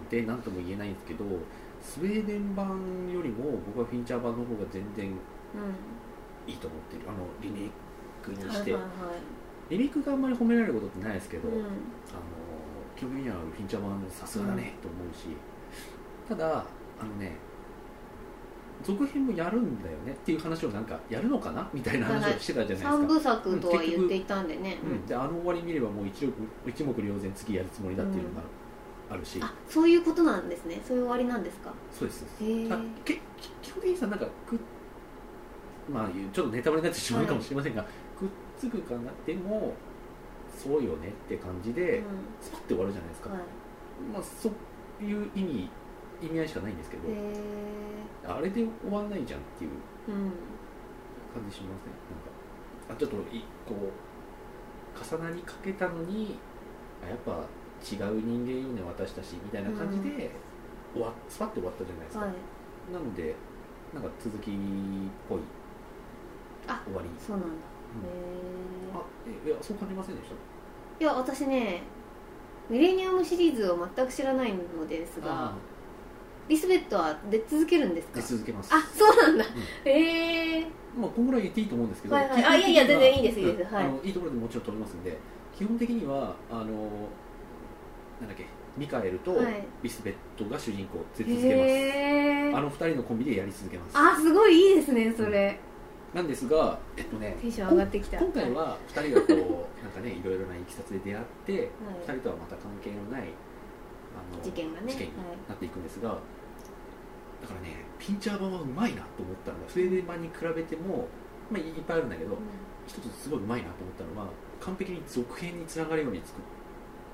[0.09, 1.23] で何とも言えないんですけど
[1.79, 2.67] スウェーデン版
[3.13, 6.51] よりも僕はフィンチャー版の方が全然うん。
[6.51, 7.03] いいと思ってる。
[7.07, 7.71] あのリメイ
[8.23, 8.89] クにして、はいはいはい。
[9.69, 11.55] リメイクがあんまり褒められることってないですけど、うん。
[11.55, 11.69] あの
[12.95, 15.27] 基本的にはフィンチャー版さすがだねと思うし、
[16.27, 16.65] ただ
[16.99, 17.37] あのね
[18.83, 28.41] 続編もやるんだよねっていう話をなんかやるのかなみたいな話をしてたじゃないですか、三部作とは言っていたんでね、うん、であの終わり見ればもう一目一目瞭然次やるつもりだっていうのが
[29.09, 30.81] あるし、あそういうことなんですね。
[30.87, 31.71] そういう終わりなんですか？
[31.91, 32.25] そうです
[32.71, 33.21] あけ
[33.61, 34.59] 基本的にさなんかく
[35.91, 39.73] まあちょっとネタバレになってしまうかもしれませんが、くっつくかなでも
[40.57, 42.01] そうよねって感じで、
[42.41, 43.39] スパッて終わるじゃないですか、はい。
[44.11, 45.69] まあそういう意味
[46.21, 47.03] 意味合いしかないんですけど、
[48.27, 49.71] あれで終わんないじゃんっていう。
[50.07, 50.31] うん。
[51.35, 51.91] 感じしますね
[52.87, 52.95] なんか。
[52.95, 56.39] あちょっといこう重なりかけたのに
[57.03, 57.43] あやっぱ
[57.83, 60.31] 違う人間よね私たちみたいな感じで、
[60.93, 62.35] 終わスパッて終わったじゃないですか、はい。
[62.93, 63.35] なので
[63.93, 64.53] なんか続きっ
[65.27, 65.39] ぽい。
[66.67, 67.09] あ終わり。
[67.19, 68.07] そうなんだ、うん。
[68.07, 68.11] へ
[68.95, 69.01] あ
[69.45, 70.35] えいやそう感じませんでした？
[71.01, 71.83] えいや私ね
[72.69, 75.53] ミレニアムシリーズを全く知らないのですがあ
[76.47, 78.21] リスベットは出続けるんですか？
[78.21, 78.73] 出続けます。
[78.73, 80.67] あそうなんだ、うへえ
[80.97, 82.43] まあこんぐらい言っていいと思うんですけど、はいはい。
[82.43, 83.73] あいやいや全然いいですいいです。
[83.73, 83.85] はい。
[83.85, 85.17] うんあのいいところでもちろん取りますんで
[85.57, 86.63] 基本的にはあの
[88.21, 88.45] なんだっけ
[88.77, 89.63] ミカエルとはい。
[89.83, 93.97] リスベットが主人公出続けます、へえあの二人のコンビでやり続けます。
[93.97, 95.59] あすごいいいですねそれ、
[96.13, 98.19] なんですがえっとねテンション上がってきた。
[98.19, 101.69] 今回は二人がこうなんかねいろいろないきさつで出会ってはい。
[102.07, 103.29] 二人とはまた関係のない
[104.15, 104.91] あの事件がね。
[104.91, 106.15] 事件にはいなっていくんですが、だ
[107.47, 111.07] からねピンチャー版はうまいなと思ったのがスウェーデン版に比べても、
[111.51, 112.37] まあ、いいっぱいあるんだけど、
[112.87, 114.27] 一つすごいうまいなと思ったのは
[114.59, 116.41] 完璧に続編につながるように作っ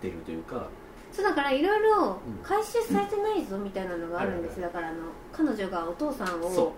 [0.02, 0.68] てるというか
[1.12, 2.44] そうだからいろいろうん。
[2.44, 4.62] 回収されてないぞみたいなのがあるんです、うん。
[4.62, 4.98] だからあの
[5.32, 6.76] 彼女がお父さんそを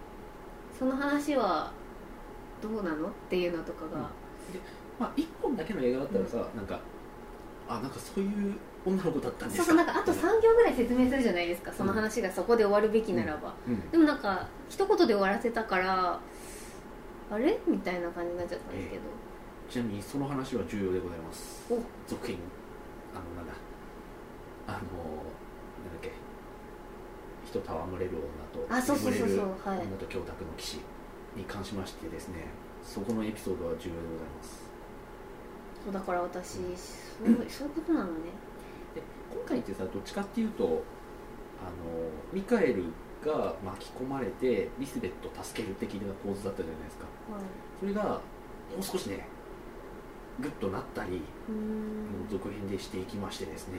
[0.78, 1.72] その話は
[2.62, 3.08] どうなの？
[3.08, 4.10] っていうのとかが、
[4.98, 6.80] まあ、1本だけの映画だったらさ、なんか
[7.68, 8.54] あなんかそういう
[8.86, 9.66] 女の子だったんですか？
[9.66, 11.72] そうそうなんかあと3行ぐらい説明するじゃないですか？
[11.72, 13.90] その話がそこで終わるべきならば、うん。
[13.90, 16.20] でもなんか一言で終わらせたから
[17.30, 17.58] あれ？
[17.66, 19.02] みたいな感じになっちゃったんですけど、
[19.70, 21.66] ちなみにその話は重要でございます。
[21.70, 21.78] お。
[22.08, 22.36] 続編。
[23.14, 23.52] あのなんだ。
[24.66, 24.82] あのなんだ
[25.98, 26.12] っけ。
[27.46, 28.10] 人と戯れる
[28.58, 29.28] 女とあそうそうそうそう。
[29.28, 29.78] 眠れるはい。
[29.78, 30.80] 女と教託の騎士
[31.38, 32.46] に関しましてですね
[32.82, 34.68] そこのエピソードは重要でございます。
[35.84, 38.12] そうだから私そういうそういうことなのね。
[38.94, 40.82] で今回ってさどっちかっていうとあの
[42.32, 42.84] ミカエル
[43.24, 47.06] が巻き込まれてリスベットを助ける的な構図だったじゃないですか。
[47.80, 48.20] それがも
[48.80, 49.26] う少しね
[50.40, 51.22] グッとなったり、
[52.30, 53.78] 続編でしていきましてですね、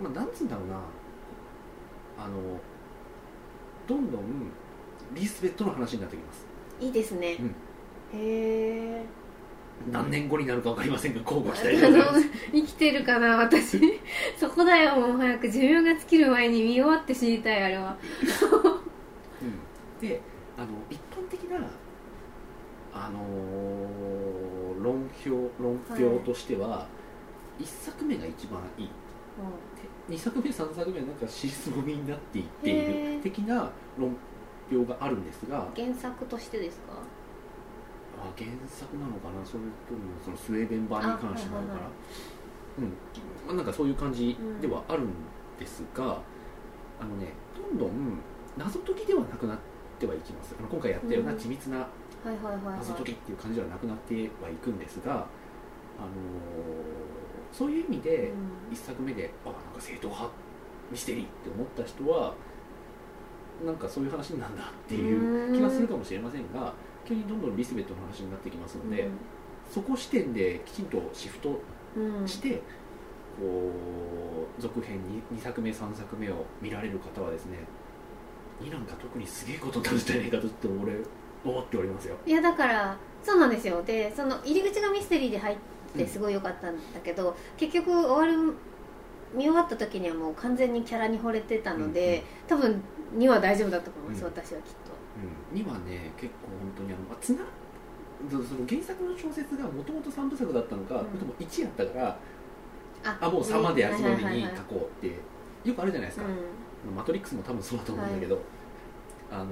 [0.00, 0.80] あのまあなんつうんだろうな。
[2.18, 2.58] あの
[3.90, 4.22] どんどん
[5.14, 6.46] リスベットの話になってきます。
[6.80, 7.46] いいですね、うん。
[7.48, 7.52] へ
[8.12, 9.04] え
[9.90, 13.80] 何年後になるか分かりませんが 交互期あ待で生きてるかな私。
[14.38, 17.96] そこだよもう早く寿命が尽きる前に見終わって知りたいあれは。
[19.42, 20.00] うん。
[20.00, 20.20] で
[20.56, 21.58] あの一般的な
[22.92, 24.50] あのー
[24.82, 26.86] 論評論評としては、
[27.58, 28.86] 一作目が一番いい。
[28.86, 28.92] で
[30.08, 33.22] 2作目3作目はなんか尻すぼみになっていっていへるー。
[33.22, 34.16] 的な論
[34.70, 35.68] 評があるんですが。
[35.76, 36.92] 原作としてですか？
[38.18, 39.44] あ原作なのかな？
[39.44, 41.90] それともそのスウェーデン版に関してなのかな、あはいはいは
[42.78, 42.84] うん。
[43.46, 45.08] まあ、なんかそういう感じではあるん
[45.58, 46.02] ですが、
[47.00, 48.18] あのねどんどん
[48.58, 49.58] 謎解きではなくなっ
[49.98, 50.54] てはいきます。
[50.58, 51.38] あの今回やったようなうん。
[51.38, 51.84] 緻密なは
[52.26, 52.78] いはいはいはい。
[52.78, 57.19] 謎解きっていう感じではなくなってはいくんですが、あのー
[57.52, 58.32] そういう意味で
[58.68, 58.72] うん。
[58.72, 60.30] 一作目であなんか正統派
[60.90, 62.34] ミステリーって思った人は
[63.64, 66.72] なんかそういう話なんだっていう気がするかもしれませんが
[67.06, 69.08] 急にどんどんリスベットの話になってきますので、
[69.70, 71.60] そこ視点できちんとシフト
[71.96, 72.20] うん。
[72.20, 72.62] うんして、
[73.38, 73.72] こ
[74.58, 77.58] う続編に2作目3作目を見られる方はですね
[78.60, 80.94] 2なんか特にすげえことになるんじゃないかとちょっと俺
[81.44, 82.16] 思っておりますよ。
[82.26, 83.82] いやだからそうなんですよ。
[83.82, 85.62] でその入り口がミステリーで入って
[86.06, 88.54] すごい良かったんだけど、結局終わる
[89.34, 92.82] 見終わった時にはもう完全にキャラに惚れてたので、多分
[93.16, 94.30] 2は大丈夫だったと思います、うん。
[94.30, 94.90] 私はきっと。
[95.52, 97.44] うん、2はね結構本当にあの、まあ、つな
[98.28, 101.06] その原作の小説がもともと3部作だったのか、うん。
[101.06, 102.18] それとも1やったから
[103.04, 103.18] あ。
[103.20, 105.16] あもう3までやつのみはいはいはいはいに書こうって
[105.64, 108.40] よくあるじゃないですか、うマトリックスも多分そうだと思うんだけど、
[109.30, 109.46] あの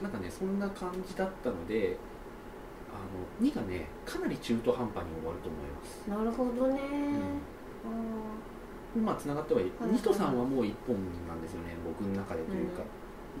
[0.00, 1.96] なんかねそんな感じだったので
[2.92, 2.98] あ
[3.42, 6.80] の2がねかなり中途半端に終わると思います、んなるほどね、
[8.96, 9.04] うん。
[9.04, 10.96] まあつながってはいるはいニトさんはもう一本
[11.28, 12.82] なんですよね僕の中でというか、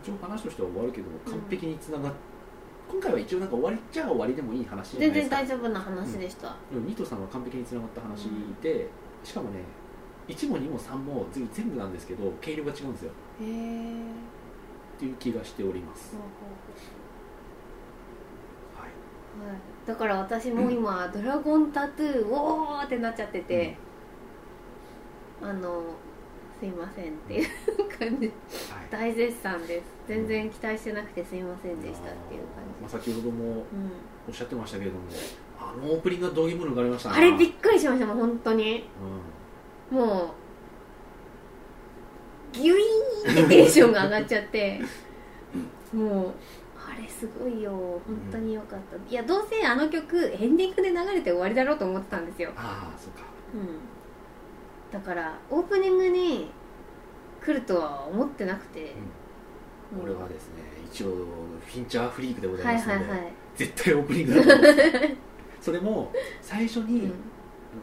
[0.02, 2.12] 一応話としては終わるけどもうん完璧につながっ
[2.88, 8.28] 今回は一応なんか終わりっちゃ終わりでもいい話じゃない全然大丈夫な話でした、でもニトさんは完璧につながった話
[8.62, 8.88] で、
[9.22, 9.60] しかもね
[10.28, 13.12] 1も2も3も全全部なんですけど軽量が違うんですよ。
[13.40, 14.38] へえ
[14.98, 16.32] っていう気がしております、はいはい、
[19.86, 23.76] だから私も今、ドラゴンタトゥーおーってなっちゃってて、
[25.42, 25.82] あの
[26.60, 27.48] すいませんっていう
[27.98, 28.26] 感じ。
[28.26, 28.34] はい。
[28.90, 29.98] 大絶賛です。
[30.08, 32.42] 全然期待してなくてすいませんでしたっていう
[32.80, 33.64] まあ、感先ほどもじ、
[34.26, 35.02] おっしゃってましたけれども
[35.60, 38.84] あのオープニングがどういうものがありましたあれびっくりしましたもう本当に。
[39.90, 40.34] も
[42.52, 44.80] うギュイーンってテンションが上がっちゃって。
[45.92, 46.32] もう
[46.98, 47.70] あれすごいよ。
[47.70, 48.00] 本
[48.32, 53.20] 当によかった、いやどうせあの曲エンディングで流れて終わりだろうと思ってたんですよ、ああそうか。
[53.54, 56.50] うん、だからオープニングに
[57.40, 58.94] 来るとは思ってなくて、
[59.94, 65.62] もう俺はですね一応フィンチャーフリークでござはいいますので、はいはい、絶対オープニングだと思うんです。
[65.70, 67.12] それも最初に、うん。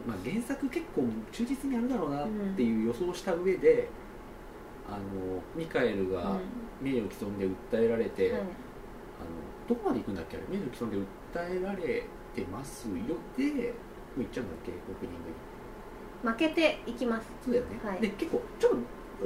[0.04, 3.88] まあ、原作結構忠実にあるだろうなっていう予想をした上で、
[4.88, 6.38] あのミカエルが
[6.82, 8.46] 名誉毀損で訴えられて、うんはい
[9.68, 10.36] どこまで行くんだっけ？
[10.36, 11.04] あれ名誉毀損で訴
[11.34, 12.04] えられ
[12.34, 14.72] てますよでもう行っちゃうんだっけ？
[14.72, 16.32] オープニングに。
[16.32, 17.28] 負けていきます。
[17.44, 18.00] そうだよね、はい。
[18.00, 18.76] で結構ちょっと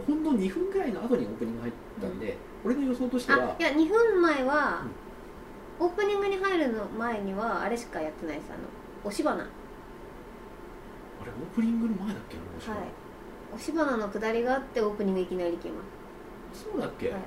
[0.07, 4.83] ほんの2分ぐらいの後にオープニング入ったんで、俺の予想としてあはいや2分前は、
[5.79, 8.51] オープニングに入るの前にはあれしかやってないです。
[8.51, 8.59] あの
[9.05, 9.37] 押し花。
[9.37, 9.47] はい
[11.23, 12.37] あれオープニングの前だっけ？
[12.37, 12.73] もしか
[13.55, 15.83] 押し花の下りがあってオープニングいきなり行きま
[16.53, 17.23] そうだっけ、す、はい、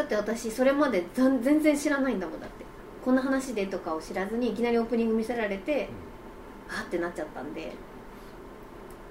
[0.00, 2.64] だって私それまで全然知らないんだもんだって。
[3.04, 5.88] こんな話でとかを知らずにいきなりオープニング見せられて、
[6.68, 7.72] あってなっちゃったんで。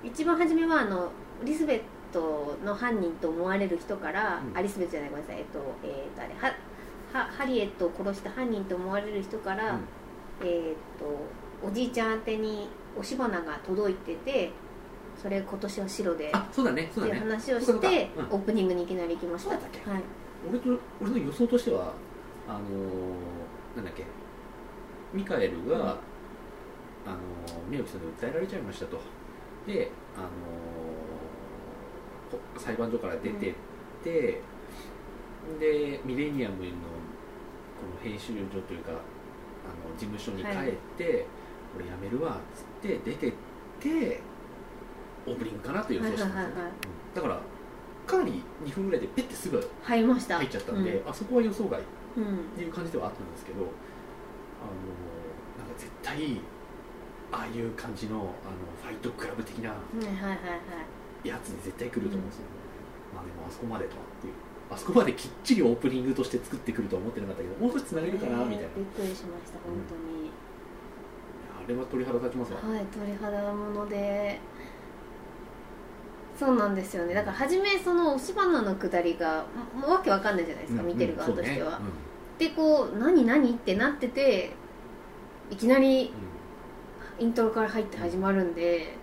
[0.03, 1.11] 一番初めはあの
[1.43, 1.81] リスベッ
[2.11, 4.57] トの犯人と思われる人から、うん。
[4.57, 6.33] あリスベットじゃないごめんなさいえっとえー、とあれ
[7.13, 9.79] ははハリエットを殺した犯人と思われる人から、うん。
[10.41, 14.51] えっとおじいちゃん宛てに押し花が届いてて
[15.21, 19.59] それ今年は白であそうだねそうっていうだね話をして、オープニングにいきなり行きましたはい
[20.47, 21.93] 俺と俺の予想としては
[22.47, 24.03] あのーなんだっけ
[25.13, 25.81] ミカエルが、うん。
[25.81, 28.99] あのー名誉毀損で訴えられちゃいましたと。
[29.67, 30.29] で、あのー
[32.31, 33.53] こ裁判所から出てっ
[34.03, 34.41] て、
[35.59, 36.75] でミレニアムのこ
[37.95, 38.99] の編集所というかあの
[39.97, 41.25] 事務所に帰って、
[41.75, 43.33] 俺辞めるわっつって出てっ
[43.79, 44.21] て
[45.25, 46.41] オープニングかなという予想したんですよ。
[46.41, 46.71] ね、はいはいはいはい。
[46.71, 47.15] うん。
[47.15, 47.41] だから
[48.09, 50.37] かなり2分ぐらいでペッてすぐ入りました。
[50.37, 51.83] 入っちゃったんで、あそこは予想外っ
[52.17, 54.81] うん、うんていう感じではあったんですけどあの
[55.61, 56.41] なんか絶対
[57.31, 58.25] ああいう感じのあの
[58.81, 59.69] ファイトクラブ的な
[61.23, 62.43] やつに絶対来ると思うんですよ、
[63.13, 64.33] まあでもあそこまでとはっていう。
[64.71, 70.29] あそこまできっちりオープニングとして作ってくるとは思ってなかったけどもう少しつなげるかなみたいな、びっくりしました本当に、
[71.57, 74.39] あれは鳥肌立ちますわ、はい鳥肌もので
[76.39, 77.13] そうなんですよね。
[77.13, 81.81] だから初めその押し花の下りがもうわけわかんないじゃないですか、見てる側としては、
[82.37, 84.51] でこう何何ってなってて
[85.51, 86.29] いきなりうん。
[87.19, 88.93] イントロから入って始まるんで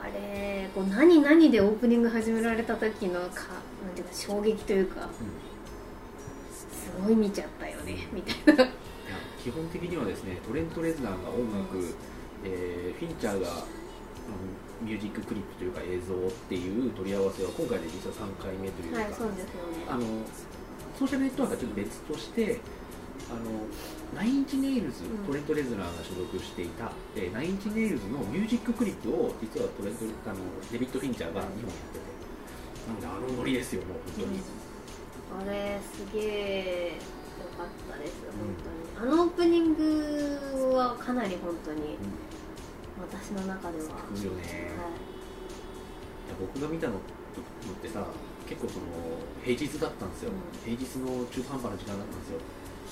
[0.00, 3.24] あれこう何何でオープニング始められた時のか
[3.84, 5.08] なんていうか衝撃というか
[6.52, 8.68] すごい見ちゃったよねみたいな。
[9.42, 11.94] 基本的にはですねトレント・レズナーが音楽、うん
[12.44, 13.54] えーフィンチャーが、うん
[14.82, 19.86] ミュージッククリップというか映像っていう取り合わせは今回で実は3回目というか、はいそうですよね。
[19.88, 20.02] あの
[20.98, 22.60] ソーシャルネットワークはちょっと別として
[23.30, 23.66] あの
[24.14, 31.60] ナインチネイルズ、うんトレント・レズナーが所属していた、えーナインチネイルズのミュージッククリップを実はトレントあのデビッド・フィンチャーが2本やっ
[31.92, 32.14] てて。
[32.84, 34.40] なのであのノリですよもう本当に、
[35.40, 36.92] あれすげえ
[37.40, 41.96] 良かったです本当に、あのオープニングはかなり本当に
[43.00, 44.42] 私の中では、よね、
[44.78, 44.94] はい。
[44.94, 46.98] いや僕が見たのっ
[47.82, 48.06] てさ
[48.48, 48.86] 結構その
[49.42, 50.38] 平日だったんですよ、うん。
[50.62, 52.38] 平日の中途半端な時間だったんですよ。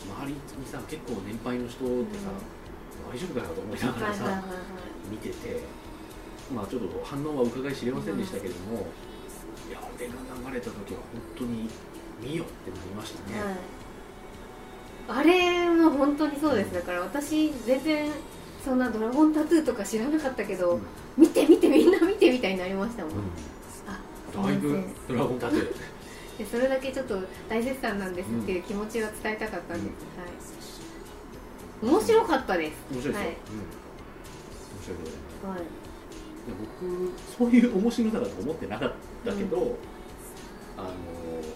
[0.02, 2.34] 周りにさ結構年配の人ってさ、
[3.06, 4.52] 大丈夫かなと思いながらさ、はいはいはい
[5.10, 5.62] 見てて
[6.54, 8.86] まあちょっと反応は伺い知れませんでしたけれども、
[9.68, 10.14] いやあれが
[10.50, 11.68] 流れた時は本当に
[12.20, 13.40] 見よってなりましたね、
[15.08, 16.74] はい、あれも本当にそうです。
[16.74, 18.10] だから私全然
[18.64, 20.82] そんな「ドラゴンタトゥー」とか知らなかったけど、うん。
[21.16, 23.22] 見て見てみんな見てみたいになりましたもん、うん。
[23.86, 25.74] あだいぶドラゴンタトゥー。
[26.38, 29.94] でそれだけちょっと大絶賛なんですっていう気持ちは伝えたかったんです、
[31.82, 31.92] はい。
[31.92, 32.76] 面白かったです。
[32.90, 33.26] 面白いですよ、はい。
[33.26, 33.32] うん。
[33.32, 33.36] 面
[34.82, 35.02] 白いで。
[35.42, 35.82] ございますはい
[36.48, 38.92] 僕そういう面白さだと思ってなかっ
[39.24, 39.64] たけど、うん、
[40.76, 40.88] あの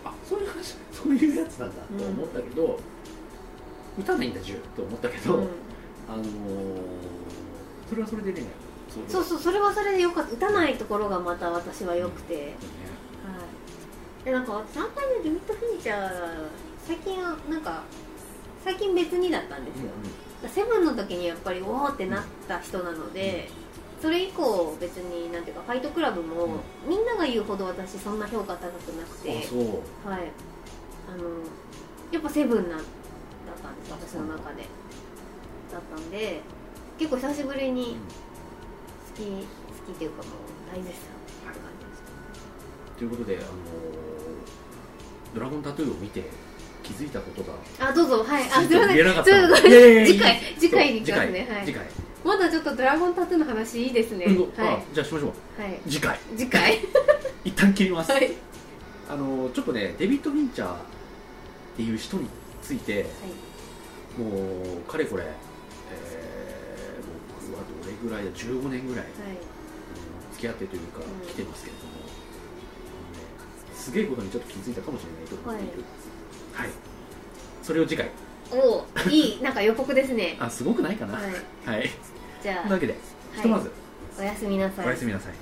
[0.05, 5.49] あそういう話そういうやつなんだと思ったけど、うん、打たないんだ銃と思ったけど、うん、
[6.09, 6.25] あの
[7.89, 8.47] それはそれでね
[9.09, 10.33] そうそうそれはそれでよかった。
[10.33, 14.25] 打たないところがまた私はよくて、はい。
[14.25, 14.91] でなんか私あんま
[15.23, 16.11] りリミットフィニチャー
[16.87, 17.83] 最近はなんか
[18.65, 19.91] 最近別にだったんですよ、
[20.43, 23.49] うんうん、セブンの時にやっぱりおおってなった人なので、
[23.97, 29.31] うん、それ以降別になんていうかファイトクラブも、みんなが言うほど私そんな評価高くなくて。
[30.05, 30.33] はい。
[31.09, 31.23] あの
[32.11, 32.83] やっぱセブンなんだっ
[33.63, 34.65] たんです私の中で
[35.77, 36.41] だったんで
[36.99, 37.97] 結構久しぶりに
[39.15, 40.33] 好き好きっていうかもう
[40.75, 41.05] 大絶賛
[41.51, 42.01] って感じでし
[42.93, 43.47] たということであの
[45.35, 46.25] ドラゴンタトゥーを見て
[46.83, 48.23] 気づいたことがあどうぞ。
[48.23, 48.45] はい。
[48.45, 48.97] あすみません。
[48.97, 51.49] ちょっと次回次回に行きますね。
[51.51, 51.67] はい。
[51.67, 51.85] 次回。
[52.25, 56.19] まだちょっとドラゴンタトゥーの話いいですね、うん、はい、じゃあしましょう、はい、次回。
[56.37, 56.79] 次回。
[57.45, 58.33] 一旦切ります、はい、
[59.09, 60.79] あのちょっとねデビッド・フィンチャーっ
[61.77, 62.27] ていう人に
[62.63, 63.09] ついて、は
[64.19, 65.25] い、もうかれこれ
[68.09, 69.13] ぐらいだ15年ぐらい、はい、
[70.33, 71.99] 付き合ってというか、来てますけれども、ね、
[73.75, 75.85] すげえことにちょっと気づいたかもしれないと思っている
[76.53, 76.77] はい、はい、
[77.63, 78.11] それを次回。
[78.53, 79.43] おおいい。
[79.43, 80.37] なんか予告ですね。
[80.39, 81.15] あすごくないかな。
[81.15, 81.91] はい、はい、
[82.43, 82.95] じゃあというわけで
[83.35, 83.71] ひとまず、
[84.19, 84.87] おやすみなさい。
[84.87, 85.33] おやすみなさい